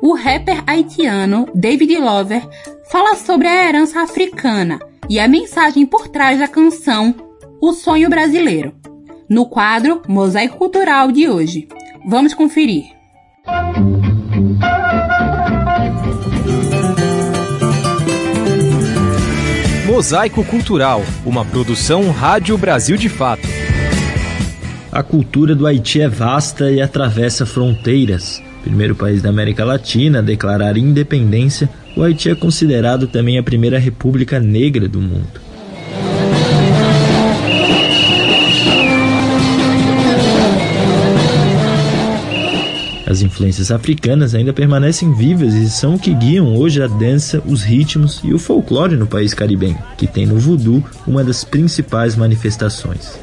[0.00, 2.48] O rapper haitiano David Lover
[2.90, 7.14] fala sobre a herança africana e a mensagem por trás da canção
[7.60, 8.74] O Sonho Brasileiro,
[9.28, 11.68] no quadro Mosaico Cultural de hoje.
[12.06, 13.01] Vamos conferir.
[19.92, 23.46] Mosaico Cultural, uma produção Rádio Brasil de Fato.
[24.90, 28.42] A cultura do Haiti é vasta e atravessa fronteiras.
[28.62, 33.78] Primeiro país da América Latina a declarar independência, o Haiti é considerado também a primeira
[33.78, 35.38] república negra do mundo.
[43.12, 47.62] As influências africanas ainda permanecem vivas e são o que guiam hoje a dança, os
[47.62, 53.20] ritmos e o folclore no país caribenho, que tem no voodoo uma das principais manifestações.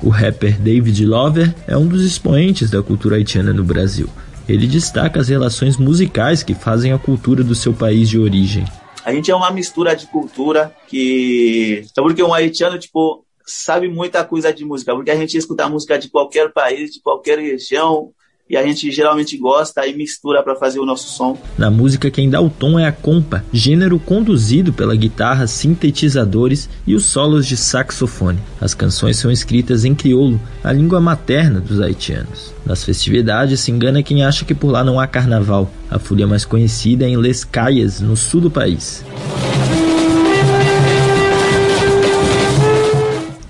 [0.00, 4.08] O rapper David Lover é um dos expoentes da cultura haitiana no Brasil.
[4.48, 8.64] Ele destaca as relações musicais que fazem a cultura do seu país de origem.
[9.04, 11.84] A gente é uma mistura de cultura que.
[11.96, 15.98] É porque um haitiano, tipo, sabe muita coisa de música, porque a gente escuta música
[15.98, 18.12] de qualquer país, de qualquer região,
[18.48, 21.38] e a gente geralmente gosta e mistura para fazer o nosso som.
[21.56, 26.94] Na música, quem dá o tom é a compa, gênero conduzido pela guitarra, sintetizadores e
[26.94, 28.38] os solos de saxofone.
[28.60, 32.52] As canções são escritas em crioulo, a língua materna dos haitianos.
[32.64, 35.70] Nas festividades, se engana quem acha que por lá não há carnaval.
[35.90, 39.04] A folia mais conhecida é em Les Cayes, no sul do país.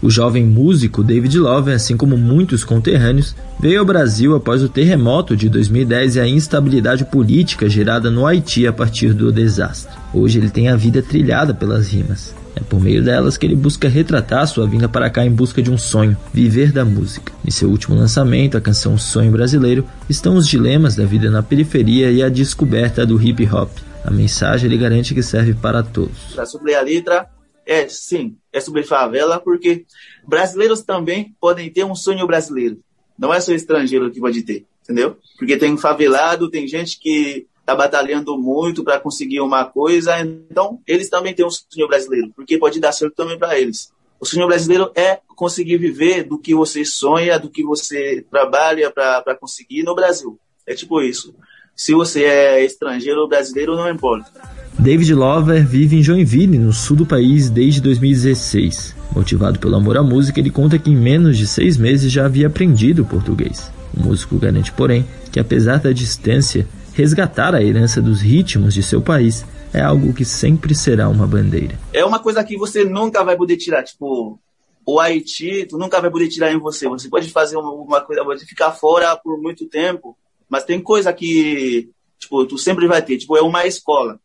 [0.03, 5.37] O jovem músico David Love, assim como muitos conterrâneos, veio ao Brasil após o terremoto
[5.37, 9.97] de 2010 e a instabilidade política gerada no Haiti a partir do desastre.
[10.13, 12.35] Hoje ele tem a vida trilhada pelas rimas.
[12.57, 15.71] É por meio delas que ele busca retratar sua vinda para cá em busca de
[15.71, 17.33] um sonho, viver da música.
[17.47, 22.11] Em seu último lançamento, a canção Sonho Brasileiro, estão os dilemas da vida na periferia
[22.11, 23.71] e a descoberta do hip hop.
[24.05, 26.37] A mensagem ele garante que serve para todos.
[26.45, 27.29] Sobre a letra,
[27.65, 29.87] é, sim, é sobre favela, porque
[30.27, 32.81] brasileiros também podem ter um sonho brasileiro.
[33.19, 35.17] Não é só estrangeiro que pode ter, entendeu?
[35.39, 41.09] Porque tem favelado, tem gente que está batalhando muito para conseguir uma coisa, então eles
[41.09, 43.93] também têm um sonho brasileiro, porque pode dar certo também para eles.
[44.21, 49.35] O sonho brasileiro é conseguir viver do que você sonha, do que você trabalha para
[49.35, 50.39] conseguir no Brasil.
[50.67, 51.35] É tipo isso.
[51.75, 54.31] Se você é estrangeiro ou brasileiro, não importa.
[54.79, 58.97] David Lover vive em Joinville, no sul do país, desde 2016.
[59.15, 62.47] Motivado pelo amor à música, ele conta que em menos de seis meses já havia
[62.47, 63.71] aprendido português.
[63.97, 69.01] O músico garante, porém, que apesar da distância, resgatar a herança dos ritmos de seu
[69.01, 71.79] país é algo que sempre será uma bandeira.
[71.93, 74.39] É uma coisa que você nunca vai poder tirar, tipo,
[74.85, 76.89] o Haiti, tu nunca vai poder tirar em você.
[76.89, 80.17] Você pode fazer uma coisa, pode ficar fora por muito tempo,
[80.53, 81.89] mas tem coisa que,
[82.19, 84.21] tipo, tu sempre vai ter, tipo, é uma escola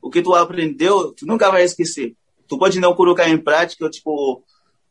[0.00, 2.14] o que tu aprendeu, tu nunca vai esquecer.
[2.46, 4.42] Tu pode não colocar em prática, tipo,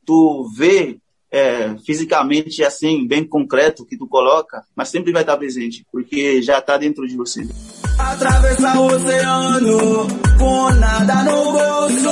[0.06, 0.98] tu vê
[1.32, 6.60] é, fisicamente assim, bem concreto que tu coloca, mas sempre vai estar presente, porque já
[6.60, 7.48] está dentro de você.
[7.98, 10.08] Atravessar o oceano,
[10.38, 12.10] com nada no bolso,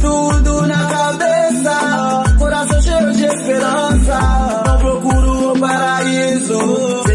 [0.00, 4.62] tudo na cabeça, coração cheio de esperança.
[4.64, 7.07] Não procuro o paraíso,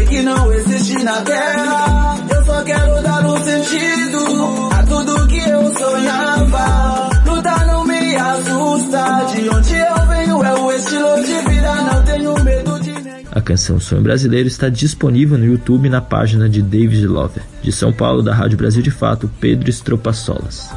[1.04, 7.10] na terra, eu só quero dar um sentido tudo que eu sonhava.
[7.26, 9.26] Lutar não me assusta.
[9.34, 11.74] De onde eu venho é o estilo de vida.
[11.74, 12.94] Não tenho medo de.
[13.30, 17.42] A canção Sonho Brasileiro está disponível no YouTube na página de David Lover.
[17.62, 20.70] De São Paulo, da Rádio Brasil de Fato, Pedro Estropaçolas.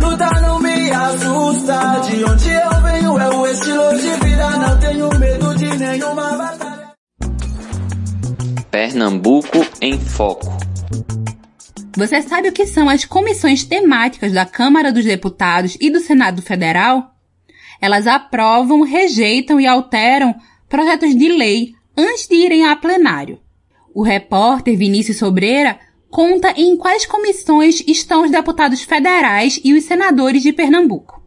[0.00, 2.00] Lutar não me assusta.
[2.08, 4.50] De onde eu venho é o estilo de vida.
[4.50, 6.43] Não tenho medo de nenhuma batalha.
[8.74, 10.48] Pernambuco em Foco.
[11.96, 16.42] Você sabe o que são as comissões temáticas da Câmara dos Deputados e do Senado
[16.42, 17.14] Federal?
[17.80, 20.34] Elas aprovam, rejeitam e alteram
[20.68, 23.38] projetos de lei antes de irem a plenário.
[23.94, 25.78] O repórter Vinícius Sobreira
[26.10, 31.22] conta em quais comissões estão os deputados federais e os senadores de Pernambuco.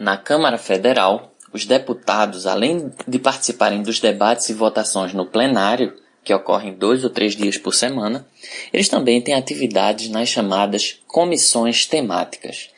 [0.00, 5.94] Na Câmara Federal, os deputados, além de participarem dos debates e votações no plenário,
[6.26, 8.26] que ocorrem dois ou três dias por semana,
[8.72, 12.68] eles também têm atividades nas chamadas comissões temáticas.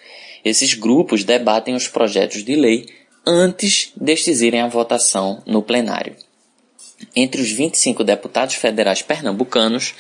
[0.45, 2.87] Esses grupos debatem os projetos de lei
[3.27, 6.15] antes destes irem à votação no plenário.
[7.17, 9.95] Entre os 25 deputados federais pernambucanos,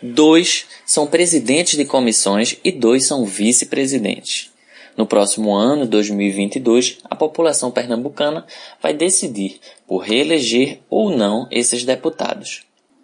[0.00, 4.52] dois são presidentes de comissões e dois são vice-presidentes.
[4.96, 8.46] No próximo ano, 2022, a população pernambucana
[8.80, 12.62] vai decidir por reeleger ou não esses deputados.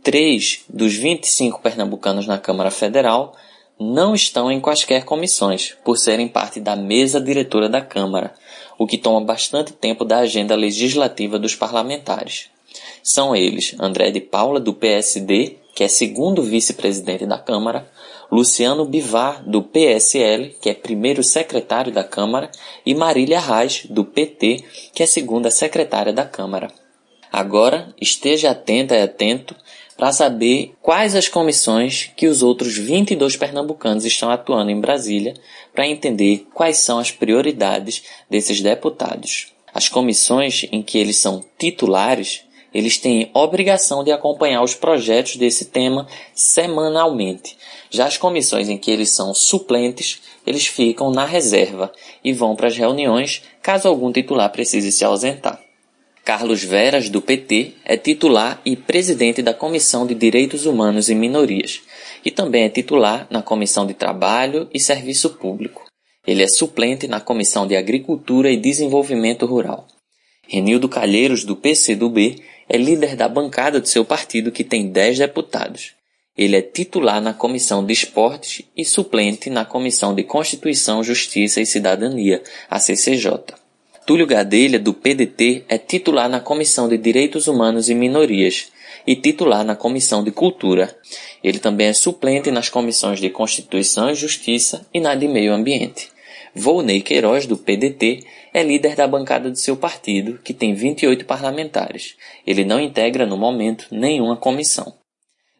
[0.08, 3.36] Três dos 25 pernambucanos na Câmara Federal
[3.78, 8.32] não estão em quaisquer comissões, por serem parte da mesa diretora da Câmara,
[8.78, 12.48] o que toma bastante tempo da agenda legislativa dos parlamentares.
[13.02, 17.86] São eles André de Paula, do PSD, que é segundo vice-presidente da Câmara,
[18.32, 22.50] Luciano Bivar, do PSL, que é primeiro secretário da Câmara,
[22.86, 26.72] e Marília Reis, do PT, que é segunda secretária da Câmara.
[27.32, 29.54] Agora, esteja atenta e atento
[29.98, 35.34] para saber quais as comissões que os outros 22 pernambucanos estão atuando em Brasília
[35.74, 39.52] para entender quais são as prioridades desses deputados.
[39.74, 45.66] As comissões em que eles são titulares, eles têm obrigação de acompanhar os projetos desse
[45.66, 47.56] tema semanalmente.
[47.90, 52.68] Já as comissões em que eles são suplentes, eles ficam na reserva e vão para
[52.68, 55.67] as reuniões caso algum titular precise se ausentar.
[56.28, 61.80] Carlos Veras, do PT, é titular e presidente da Comissão de Direitos Humanos e Minorias,
[62.22, 65.86] e também é titular na Comissão de Trabalho e Serviço Público.
[66.26, 69.88] Ele é suplente na Comissão de Agricultura e Desenvolvimento Rural.
[70.46, 75.92] Renildo Calheiros, do PCdoB, é líder da bancada do seu partido, que tem 10 deputados.
[76.36, 81.64] Ele é titular na Comissão de Esportes e suplente na Comissão de Constituição, Justiça e
[81.64, 83.57] Cidadania, a CCJ.
[84.08, 88.72] Túlio Gadelha, do PDT, é titular na Comissão de Direitos Humanos e Minorias
[89.06, 90.96] e titular na Comissão de Cultura.
[91.44, 96.08] Ele também é suplente nas comissões de Constituição e Justiça e na de Meio Ambiente.
[96.54, 102.16] Volney Queiroz, do PDT, é líder da bancada do seu partido, que tem 28 parlamentares.
[102.46, 104.94] Ele não integra, no momento, nenhuma comissão.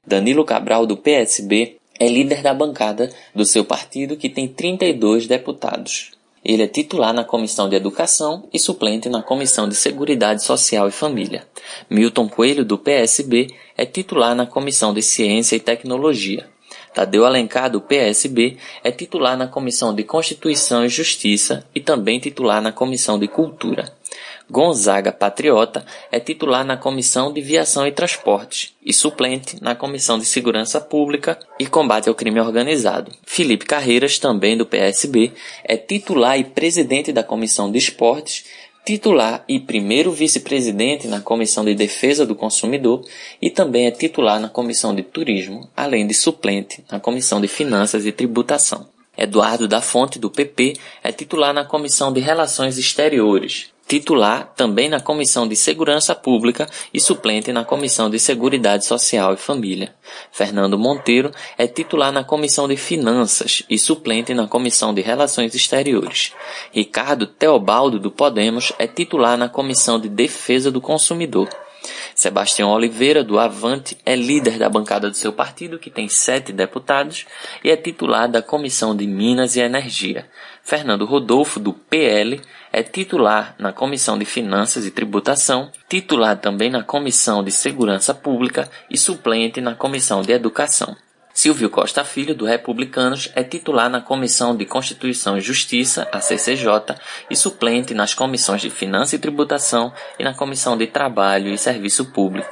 [0.06, 6.17] Danilo Cabral, do PSB, é líder da bancada do seu partido, que tem 32 deputados.
[6.48, 10.90] Ele é titular na Comissão de Educação e suplente na Comissão de Seguridade Social e
[10.90, 11.46] Família.
[11.90, 16.48] Milton Coelho, do PSB, é titular na Comissão de Ciência e Tecnologia.
[16.94, 22.62] Tadeu Alencar, do PSB, é titular na Comissão de Constituição e Justiça e também titular
[22.62, 23.92] na Comissão de Cultura.
[24.50, 30.24] Gonzaga Patriota é titular na Comissão de Viação e Transportes e suplente na Comissão de
[30.24, 33.12] Segurança Pública e Combate ao Crime Organizado.
[33.26, 35.32] Felipe Carreiras, também do PSB,
[35.62, 38.44] é titular e presidente da Comissão de Esportes
[38.88, 43.04] titular e primeiro vice-presidente na Comissão de Defesa do Consumidor
[43.42, 48.06] e também é titular na Comissão de Turismo, além de suplente na Comissão de Finanças
[48.06, 48.88] e Tributação.
[49.14, 55.00] Eduardo da Fonte, do PP, é titular na Comissão de Relações Exteriores, titular também na
[55.00, 59.94] Comissão de Segurança Pública e suplente na Comissão de Seguridade Social e Família.
[60.30, 66.34] Fernando Monteiro é titular na Comissão de Finanças e suplente na Comissão de Relações Exteriores.
[66.70, 71.48] Ricardo Teobaldo do Podemos é titular na Comissão de Defesa do Consumidor.
[72.14, 77.24] Sebastião Oliveira, do Avante, é líder da bancada do seu partido, que tem sete deputados,
[77.62, 80.28] e é titular da Comissão de Minas e Energia.
[80.62, 82.40] Fernando Rodolfo, do PL,
[82.72, 88.68] é titular na Comissão de Finanças e Tributação, titular também na Comissão de Segurança Pública
[88.90, 90.96] e suplente na Comissão de Educação.
[91.32, 96.96] Silvio Costa Filho, do Republicanos, é titular na Comissão de Constituição e Justiça, a CCJ,
[97.30, 102.06] e suplente nas comissões de Finanças e Tributação e na Comissão de Trabalho e Serviço
[102.06, 102.50] Público.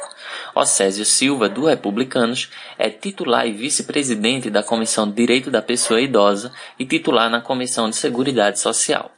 [0.54, 2.48] Océsio Silva, do Republicanos,
[2.78, 7.90] é titular e vice-presidente da Comissão de Direito da Pessoa Idosa e titular na Comissão
[7.90, 9.15] de Seguridade Social.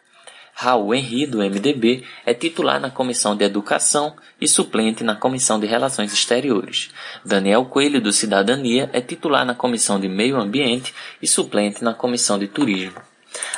[0.61, 5.69] Raul Henri, do MDB, é titular na Comissão de Educação e suplente na Comissão de
[5.69, 6.91] Relações Exteriores.
[7.25, 10.93] Daniel Coelho, do Cidadania, é titular na Comissão de Meio Ambiente
[11.23, 13.01] e suplente na Comissão de Turismo.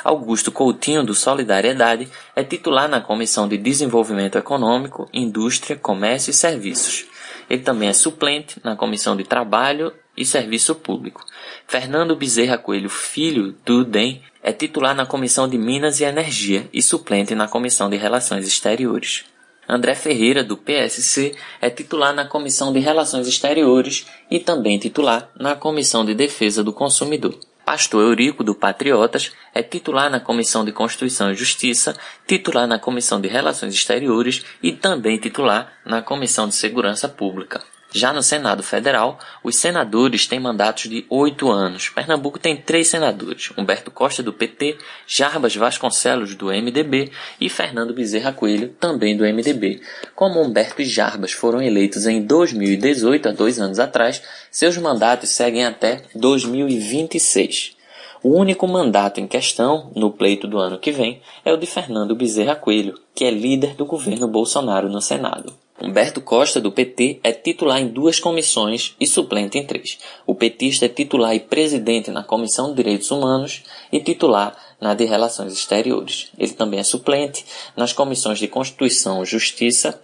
[0.03, 7.05] Augusto Coutinho, do Solidariedade, é titular na Comissão de Desenvolvimento Econômico, Indústria, Comércio e Serviços.
[7.49, 9.91] Ele também é suplente na Comissão de Trabalho
[10.21, 11.25] e Serviço Público.
[11.67, 16.81] Fernando Bezerra Coelho Filho, do DEM, é titular na Comissão de Minas e Energia e
[16.81, 19.25] suplente na Comissão de Relações Exteriores.
[19.67, 25.55] André Ferreira, do PSC, é titular na Comissão de Relações Exteriores e também titular na
[25.55, 27.37] Comissão de Defesa do Consumidor.
[27.65, 31.95] Pastor Eurico, do Patriotas, é titular na Comissão de Constituição e Justiça,
[32.27, 37.63] titular na Comissão de Relações Exteriores e também titular na Comissão de Segurança Pública.
[37.93, 41.89] Já no Senado Federal, os senadores têm mandatos de oito anos.
[41.89, 48.31] Pernambuco tem três senadores: Humberto Costa, do PT, Jarbas Vasconcelos, do MDB e Fernando Bezerra
[48.31, 49.81] Coelho, também do MDB.
[50.15, 55.65] Como Humberto e Jarbas foram eleitos em 2018, há dois anos atrás, seus mandatos seguem
[55.65, 57.75] até 2026.
[58.23, 62.15] O único mandato em questão, no pleito do ano que vem, é o de Fernando
[62.15, 65.53] Bezerra Coelho, que é líder do governo Bolsonaro no Senado.
[65.81, 69.97] Humberto Costa, do PT, é titular em duas comissões e suplente em três.
[70.27, 75.05] O petista é titular e presidente na Comissão de Direitos Humanos e titular na de
[75.05, 76.29] Relações Exteriores.
[76.37, 77.43] Ele também é suplente
[77.75, 79.99] nas comissões de Constituição e Justiça,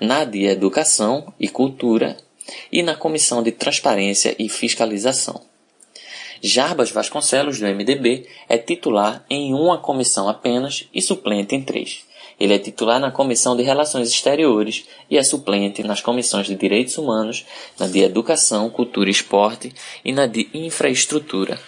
[0.00, 2.16] na de Educação e Cultura
[2.70, 5.42] e na Comissão de Transparência e Fiscalização.
[6.40, 12.05] Jarbas Vasconcelos, do MDB, é titular em uma comissão apenas e suplente em três.
[12.38, 16.98] Ele é titular na Comissão de Relações Exteriores e é suplente nas comissões de Direitos
[16.98, 17.46] Humanos,
[17.78, 19.72] na de Educação, Cultura e Esporte
[20.04, 21.58] e na de Infraestrutura.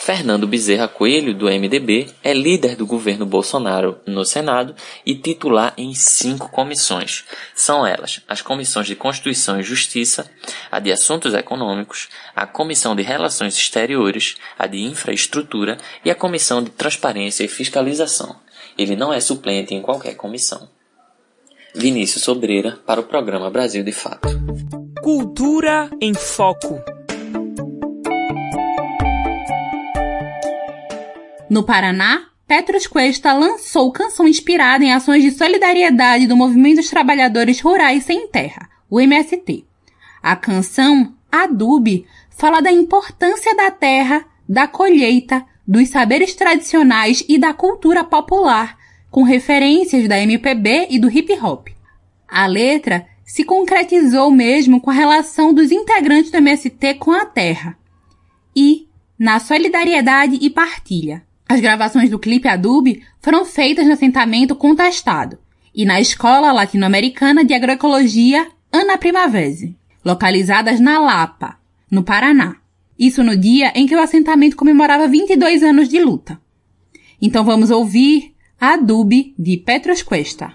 [0.00, 4.74] Fernando Bezerra Coelho, do MDB, é líder do governo Bolsonaro no Senado
[5.04, 7.24] e titular em cinco comissões.
[7.54, 10.30] São elas as comissões de Constituição e Justiça,
[10.72, 16.64] a de Assuntos Econômicos, a Comissão de Relações Exteriores, a de Infraestrutura e a Comissão
[16.64, 18.34] de Transparência e Fiscalização.
[18.80, 20.66] Ele não é suplente em qualquer comissão.
[21.74, 24.26] Vinícius Sobreira para o programa Brasil de Fato.
[25.02, 26.80] Cultura em Foco.
[31.50, 37.60] No Paraná, Petros Cuesta lançou canção inspirada em ações de solidariedade do Movimento dos Trabalhadores
[37.60, 39.62] Rurais Sem Terra, o MST.
[40.22, 47.52] A canção Adube fala da importância da terra, da colheita, dos saberes tradicionais e da
[47.52, 48.76] cultura popular,
[49.10, 51.68] com referências da MPB e do hip hop.
[52.28, 57.76] A letra se concretizou mesmo com a relação dos integrantes do MST com a terra
[58.54, 58.88] e
[59.18, 61.22] na solidariedade e partilha.
[61.48, 65.38] As gravações do clipe Adobe foram feitas no assentamento contestado
[65.74, 71.56] e na Escola Latino-Americana de Agroecologia Ana Primavese, localizadas na Lapa,
[71.90, 72.56] no Paraná.
[73.00, 76.38] Isso no dia em que o assentamento comemorava 22 anos de luta.
[77.20, 80.52] Então vamos ouvir Adobe de Petros Cuesta.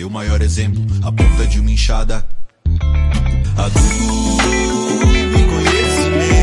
[0.00, 2.26] Seu maior exemplo, a ponta de uma enxada.
[3.54, 4.40] Adubo
[5.12, 6.40] e conhecimento.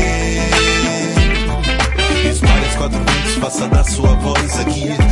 [2.30, 5.07] Espalhe as quatro ventos, faça da sua voz aqui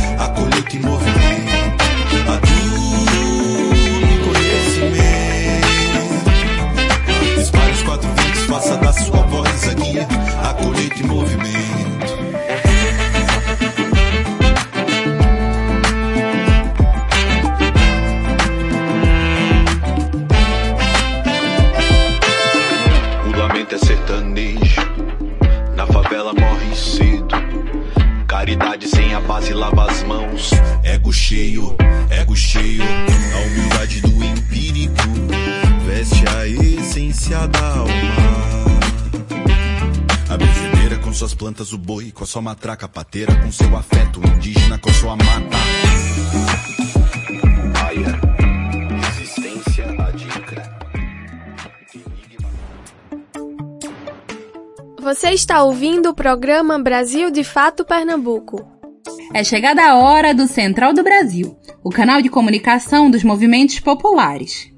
[29.37, 30.51] base lava as mãos.
[30.83, 31.75] Ego cheio,
[32.09, 32.81] ego cheio.
[32.81, 34.95] A humildade do empírico
[35.85, 37.93] veste a essência da alma.
[40.29, 44.21] A benzedeira com suas plantas, o boi com a sua matraca, pateira com seu afeto,
[44.27, 45.57] indígena com sua mata.
[47.85, 48.36] Aia,
[55.07, 58.69] Você está ouvindo o programa Brasil de Fato Pernambuco.
[59.33, 64.69] É chegada a hora do Central do Brasil, o canal de comunicação dos movimentos populares.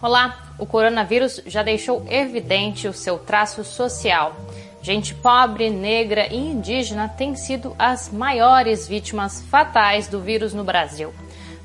[0.00, 4.36] Olá, o coronavírus já deixou evidente o seu traço social.
[4.80, 11.12] Gente pobre, negra e indígena têm sido as maiores vítimas fatais do vírus no Brasil.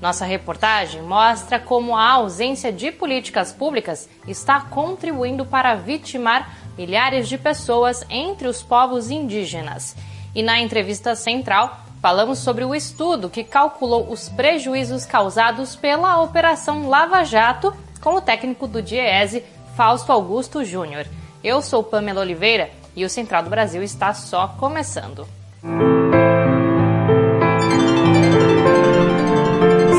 [0.02, 7.38] Nossa reportagem mostra como a ausência de políticas públicas está contribuindo para vitimar milhares de
[7.38, 9.98] pessoas entre os povos indígenas.
[10.34, 16.88] E na entrevista central, falamos sobre o estudo que calculou os prejuízos causados pela Operação
[16.88, 19.44] Lava Jato com o técnico do DIEESE,
[19.76, 21.06] Fausto Augusto Júnior.
[21.44, 25.28] Eu sou Pamela Oliveira e o Central do Brasil está só começando.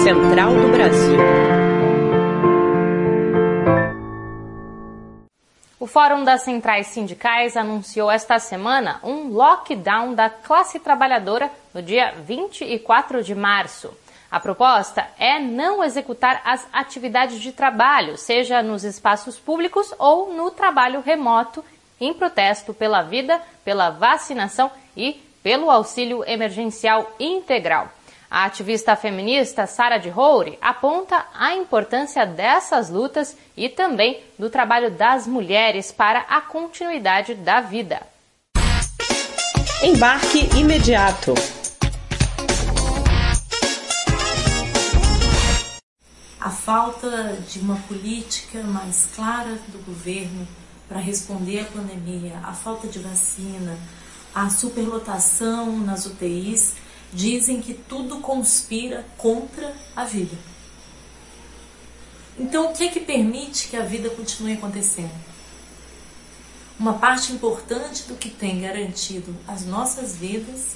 [0.02, 1.49] Central do Brasil.
[5.80, 12.12] O Fórum das Centrais Sindicais anunciou esta semana um lockdown da classe trabalhadora no dia
[12.18, 13.90] 24 de março.
[14.30, 20.50] A proposta é não executar as atividades de trabalho, seja nos espaços públicos ou no
[20.50, 21.64] trabalho remoto,
[21.98, 27.90] em protesto pela vida, pela vacinação e pelo auxílio emergencial integral.
[28.30, 34.88] A ativista feminista Sara de Roure aponta a importância dessas lutas e também do trabalho
[34.88, 38.00] das mulheres para a continuidade da vida.
[39.82, 41.34] Embarque imediato.
[46.40, 50.46] A falta de uma política mais clara do governo
[50.88, 53.76] para responder à pandemia, a falta de vacina,
[54.32, 56.76] a superlotação nas UTIs
[57.12, 60.36] dizem que tudo conspira contra a vida.
[62.38, 65.12] Então, o que é que permite que a vida continue acontecendo?
[66.78, 70.68] Uma parte importante do que tem garantido as nossas vidas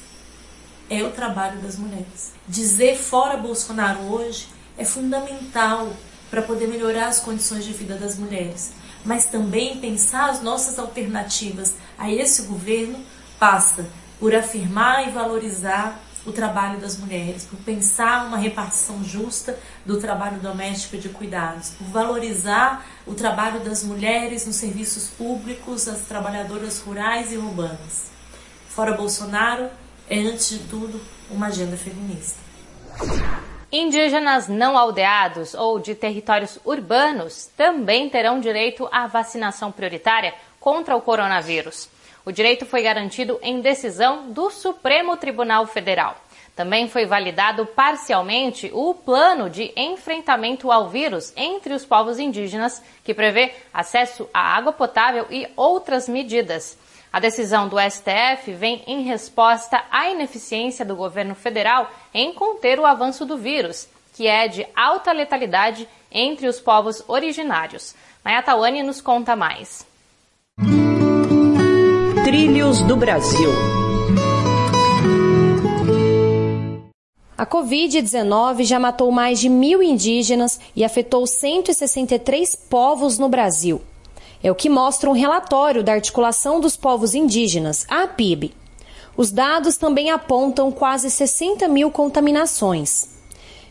[0.91, 2.33] é o trabalho das mulheres.
[2.47, 5.91] Dizer fora Bolsonaro hoje é fundamental
[6.31, 8.73] para poder melhorar as condições de vida das mulheres,
[9.05, 12.99] mas também pensar as nossas alternativas a esse governo
[13.39, 13.87] passa
[14.21, 20.39] por afirmar e valorizar o trabalho das mulheres, por pensar uma repartição justa do trabalho
[20.41, 26.81] doméstico e de cuidados, por valorizar o trabalho das mulheres nos serviços públicos, as trabalhadoras
[26.81, 28.11] rurais e urbanas.
[28.69, 29.69] Fora Bolsonaro,
[30.09, 31.01] é, antes de tudo,
[31.31, 32.39] uma agenda feminista.
[33.71, 41.03] Indígenas não aldeados ou de territórios urbanos também terão direito à vacinação prioritária contra o
[41.03, 41.89] coronavírus.
[42.25, 46.17] O direito foi garantido em decisão do Supremo Tribunal Federal.
[46.57, 53.13] Também foi validado parcialmente o plano de enfrentamento ao vírus entre os povos indígenas, que
[53.13, 56.79] prevê acesso à água potável e outras medidas.
[57.13, 62.87] A decisão do STF vem em resposta à ineficiência do governo federal em conter o
[62.87, 67.95] avanço do vírus, que é de alta letalidade entre os povos originários.
[68.25, 69.87] Mayatawane nos conta mais.
[72.75, 73.51] Trilhos do Brasil.
[77.37, 83.81] A Covid-19 já matou mais de mil indígenas e afetou 163 povos no Brasil.
[84.43, 88.53] É o que mostra um relatório da Articulação dos Povos Indígenas, a APIB.
[89.17, 93.15] Os dados também apontam quase 60 mil contaminações.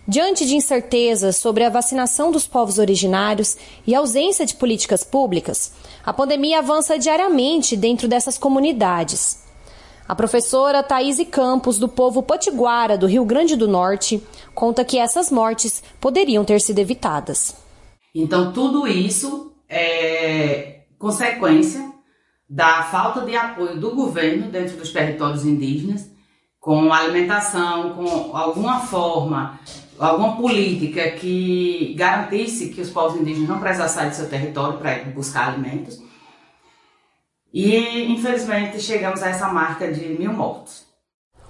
[0.05, 3.55] Diante de incertezas sobre a vacinação dos povos originários
[3.87, 5.71] e ausência de políticas públicas,
[6.05, 9.41] a pandemia avança diariamente dentro dessas comunidades.
[10.07, 14.21] A professora Thaís Campos, do povo potiguara do Rio Grande do Norte,
[14.53, 17.55] conta que essas mortes poderiam ter sido evitadas.
[18.13, 21.91] Então, tudo isso é consequência
[22.49, 26.11] da falta de apoio do governo dentro dos territórios indígenas,
[26.59, 29.59] com alimentação, com alguma forma,
[30.05, 35.49] alguma política que garantisse que os povos indígenas não precisassem do seu território para buscar
[35.49, 36.01] alimentos.
[37.53, 40.85] E, infelizmente, chegamos a essa marca de mil mortos.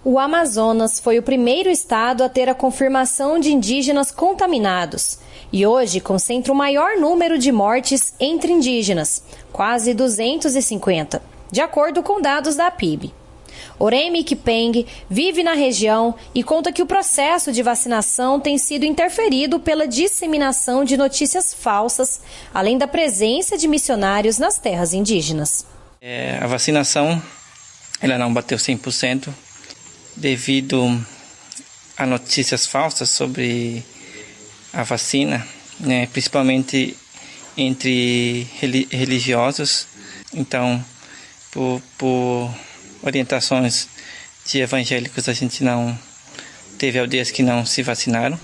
[0.05, 5.17] O Amazonas foi o primeiro estado a ter a confirmação de indígenas contaminados
[5.51, 9.23] e hoje concentra o maior número de mortes entre indígenas,
[9.53, 13.13] quase 250, de acordo com dados da PIB.
[13.79, 19.59] Oremi Kipeng vive na região e conta que o processo de vacinação tem sido interferido
[19.59, 22.21] pela disseminação de notícias falsas,
[22.53, 25.65] além da presença de missionários nas terras indígenas.
[26.01, 27.21] É, a vacinação
[28.01, 29.29] ela não bateu 100%
[30.15, 31.01] devido
[31.97, 33.83] a notícias falsas sobre
[34.73, 35.47] a vacina,
[35.79, 36.97] né, principalmente
[37.55, 38.47] entre
[38.91, 39.87] religiosos.
[40.33, 40.83] Então,
[41.51, 42.53] por, por
[43.03, 43.87] orientações
[44.45, 45.97] de evangélicos, a gente não
[46.77, 48.39] teve aldeias que não se vacinaram.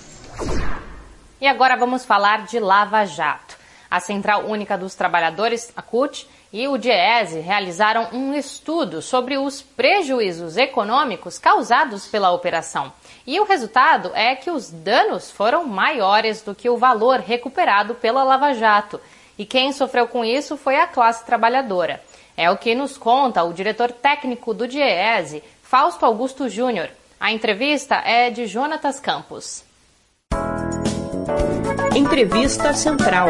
[1.40, 3.58] E agora vamos falar de Lava Jato.
[3.90, 9.62] A Central Única dos Trabalhadores, a CUT, e o DIEESE realizaram um estudo sobre os
[9.62, 12.92] prejuízos econômicos causados pela operação.
[13.26, 18.24] E o resultado é que os danos foram maiores do que o valor recuperado pela
[18.24, 19.00] Lava Jato.
[19.38, 22.02] E quem sofreu com isso foi a classe trabalhadora.
[22.40, 26.88] É o que nos conta o diretor técnico do DIEESE, Fausto Augusto Júnior.
[27.20, 29.62] A entrevista é de Jonatas Campos.
[31.94, 33.28] Entrevista Central.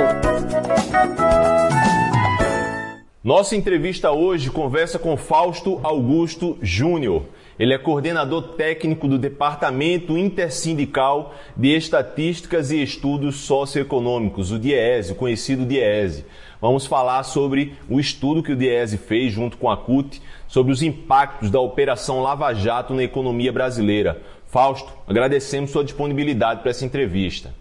[3.25, 7.25] Nossa entrevista hoje conversa com Fausto Augusto Júnior.
[7.59, 15.17] Ele é coordenador técnico do Departamento Intersindical de Estatísticas e Estudos Socioeconômicos, o DIESE, o
[15.17, 16.25] conhecido DIESE.
[16.61, 20.83] Vamos falar sobre o estudo que o DIESE fez junto com a CUT sobre os
[20.83, 24.21] impactos da Operação Lava Jato na economia brasileira.
[24.47, 27.55] Fausto, agradecemos sua disponibilidade para essa entrevista.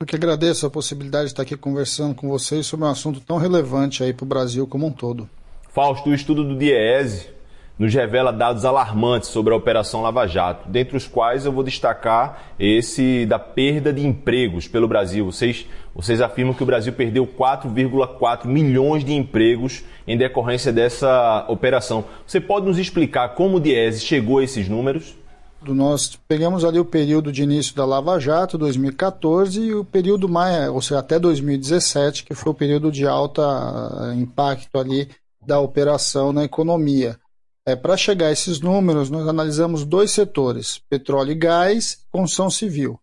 [0.00, 3.36] Eu que agradeço a possibilidade de estar aqui conversando com vocês sobre um assunto tão
[3.36, 5.30] relevante aí para o Brasil como um todo.
[5.70, 7.28] Fausto, o estudo do DIESE
[7.82, 12.54] nos revela dados alarmantes sobre a Operação Lava Jato, dentre os quais eu vou destacar
[12.56, 15.26] esse da perda de empregos pelo Brasil.
[15.26, 22.04] Vocês, vocês afirmam que o Brasil perdeu 4,4 milhões de empregos em decorrência dessa operação.
[22.24, 25.16] Você pode nos explicar como o DIESE chegou a esses números?
[25.64, 30.68] nós pegamos ali o período de início da Lava Jato, 2014, e o período mais,
[30.68, 35.08] ou seja, até 2017, que foi o período de alta eh, impacto ali
[35.44, 37.16] da operação na economia.
[37.64, 42.98] É, Para chegar a esses números, nós analisamos dois setores, petróleo e gás, construção civil.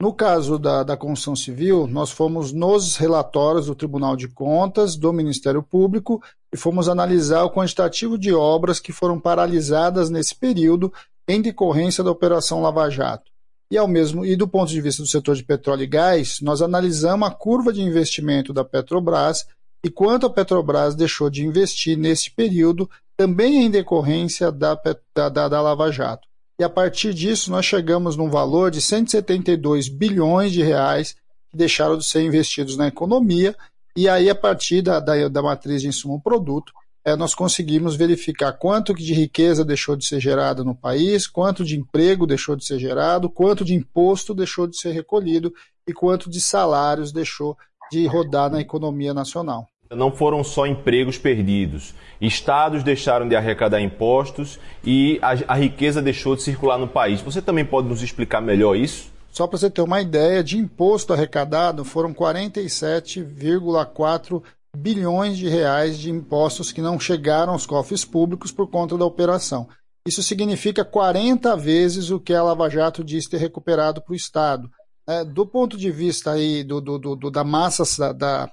[0.00, 5.12] No caso da, da construção civil, nós fomos nos relatórios do Tribunal de Contas, do
[5.12, 10.90] Ministério Público, e fomos analisar o quantitativo de obras que foram paralisadas nesse período
[11.26, 13.30] em decorrência da Operação Lava Jato.
[13.70, 16.62] E, ao mesmo, e do ponto de vista do setor de petróleo e gás, nós
[16.62, 19.46] analisamos a curva de investimento da Petrobras
[19.84, 24.78] e quanto a Petrobras deixou de investir nesse período, também em decorrência da,
[25.14, 26.26] da, da Lava Jato.
[26.60, 31.14] E a partir disso, nós chegamos num valor de 172 bilhões de reais
[31.50, 33.56] que deixaram de ser investidos na economia,
[33.96, 36.72] e aí, a partir da, da, da matriz de insumo produto,
[37.04, 41.76] é, nós conseguimos verificar quanto de riqueza deixou de ser gerada no país, quanto de
[41.76, 45.52] emprego deixou de ser gerado, quanto de imposto deixou de ser recolhido
[45.86, 47.56] e quanto de salários deixou
[47.90, 49.66] de rodar na economia nacional.
[49.90, 51.94] Não foram só empregos perdidos.
[52.20, 57.22] Estados deixaram de arrecadar impostos e a, a riqueza deixou de circular no país.
[57.22, 59.10] Você também pode nos explicar melhor isso?
[59.30, 64.42] Só para você ter uma ideia, de imposto arrecadado foram 47,4
[64.76, 69.68] bilhões de reais de impostos que não chegaram aos cofres públicos por conta da operação.
[70.06, 74.70] Isso significa 40 vezes o que a Lava Jato diz ter recuperado para o Estado.
[75.08, 78.50] É, do ponto de vista aí do, do, do da massa da,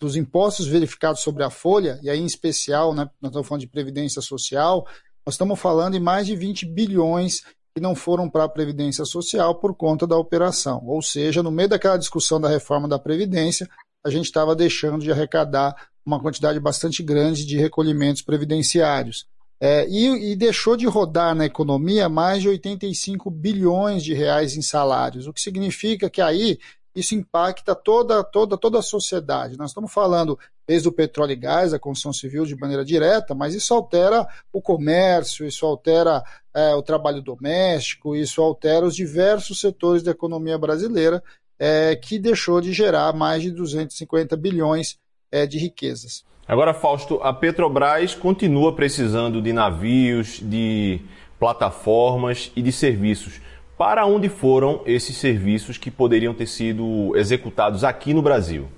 [0.00, 3.68] dos impostos verificados sobre a folha, e aí em especial, né, nós estamos falando de
[3.68, 4.84] previdência social,
[5.24, 7.42] nós estamos falando em mais de 20 bilhões
[7.72, 10.82] que não foram para a Previdência Social por conta da operação.
[10.86, 13.68] Ou seja, no meio daquela discussão da reforma da Previdência,
[14.04, 15.74] a gente estava deixando de arrecadar
[16.04, 19.26] uma quantidade bastante grande de recolhimentos previdenciários.
[19.64, 24.60] É, e, e, deixou de rodar na economia mais de 85 bilhões de reais em
[24.60, 26.58] salários, o que significa que aí
[26.92, 29.56] isso impacta toda, toda, toda a sociedade.
[29.56, 30.36] Nós estamos falando
[30.66, 34.60] desde o petróleo e gás, a construção civil de maneira direta, mas isso altera o
[34.60, 41.22] comércio, isso altera é, o trabalho doméstico, isso altera os diversos setores da economia brasileira,
[41.56, 44.98] é, que deixou de gerar mais de 250 bilhões
[45.30, 46.24] é, de riquezas.
[46.46, 51.00] Agora, Fausto, a Petrobras continua precisando de navios, de
[51.38, 53.40] plataformas e de serviços
[53.82, 58.68] para onde foram esses serviços que poderiam ter sido executados aqui no Brasil?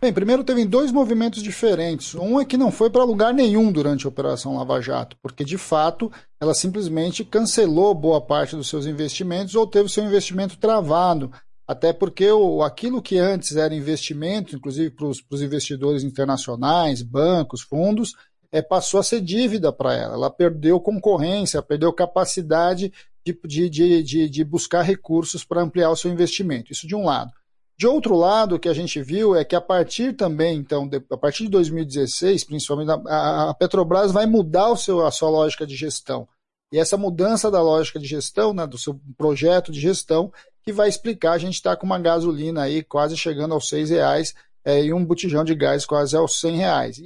[0.00, 2.14] Bem, primeiro teve dois movimentos diferentes.
[2.14, 5.58] Um é que não foi para lugar nenhum durante a Operação Lava Jato, porque de
[5.58, 11.30] fato ela simplesmente cancelou boa parte dos seus investimentos ou teve seu investimento travado.
[11.66, 18.14] Até porque o, aquilo que antes era investimento, inclusive para os investidores internacionais, bancos, fundos,
[18.52, 20.14] é, passou a ser dívida para ela.
[20.14, 22.92] Ela perdeu concorrência, perdeu capacidade
[23.24, 26.72] de, de, de, de buscar recursos para ampliar o seu investimento.
[26.72, 27.32] Isso de um lado.
[27.78, 31.02] De outro lado, o que a gente viu é que a partir também, então, de,
[31.10, 35.66] a partir de 2016, principalmente, a, a, Petrobras vai mudar o seu, a sua lógica
[35.66, 36.26] de gestão.
[36.72, 40.32] E essa mudança da lógica de gestão, né, do seu projeto de gestão,
[40.64, 44.34] que vai explicar, a gente está com uma gasolina aí quase chegando aos seis reais
[44.64, 47.02] é, e um botijão de gás quase aos 100 reais.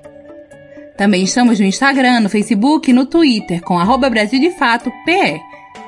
[0.95, 4.11] Também estamos no Instagram, no Facebook e no Twitter com arroba.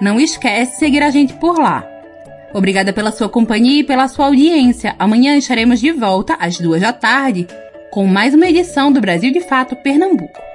[0.01, 1.87] Não esquece de seguir a gente por lá.
[2.53, 4.95] Obrigada pela sua companhia e pela sua audiência.
[4.97, 7.47] Amanhã estaremos de volta às duas da tarde
[7.91, 10.45] com mais uma edição do Brasil de Fato Pernambuco.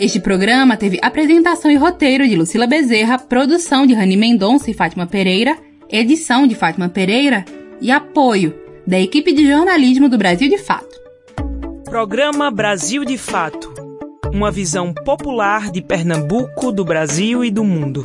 [0.00, 5.06] Este programa teve apresentação e roteiro de Lucila Bezerra, produção de Rani Mendonça e Fátima
[5.06, 5.56] Pereira,
[5.90, 7.44] edição de Fátima Pereira
[7.80, 8.54] e apoio
[8.86, 11.00] da equipe de jornalismo do Brasil de Fato.
[11.84, 13.72] Programa Brasil de Fato.
[14.32, 18.04] Uma visão popular de Pernambuco, do Brasil e do mundo.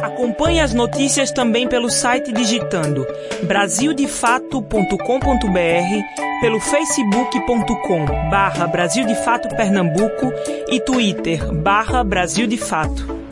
[0.00, 3.06] Acompanhe as notícias também pelo site digitando
[3.44, 10.32] brasildefato.com.br, pelo facebook.com barra Brasil de Fato Pernambuco
[10.68, 13.29] e twitter barra Brasil de Fato.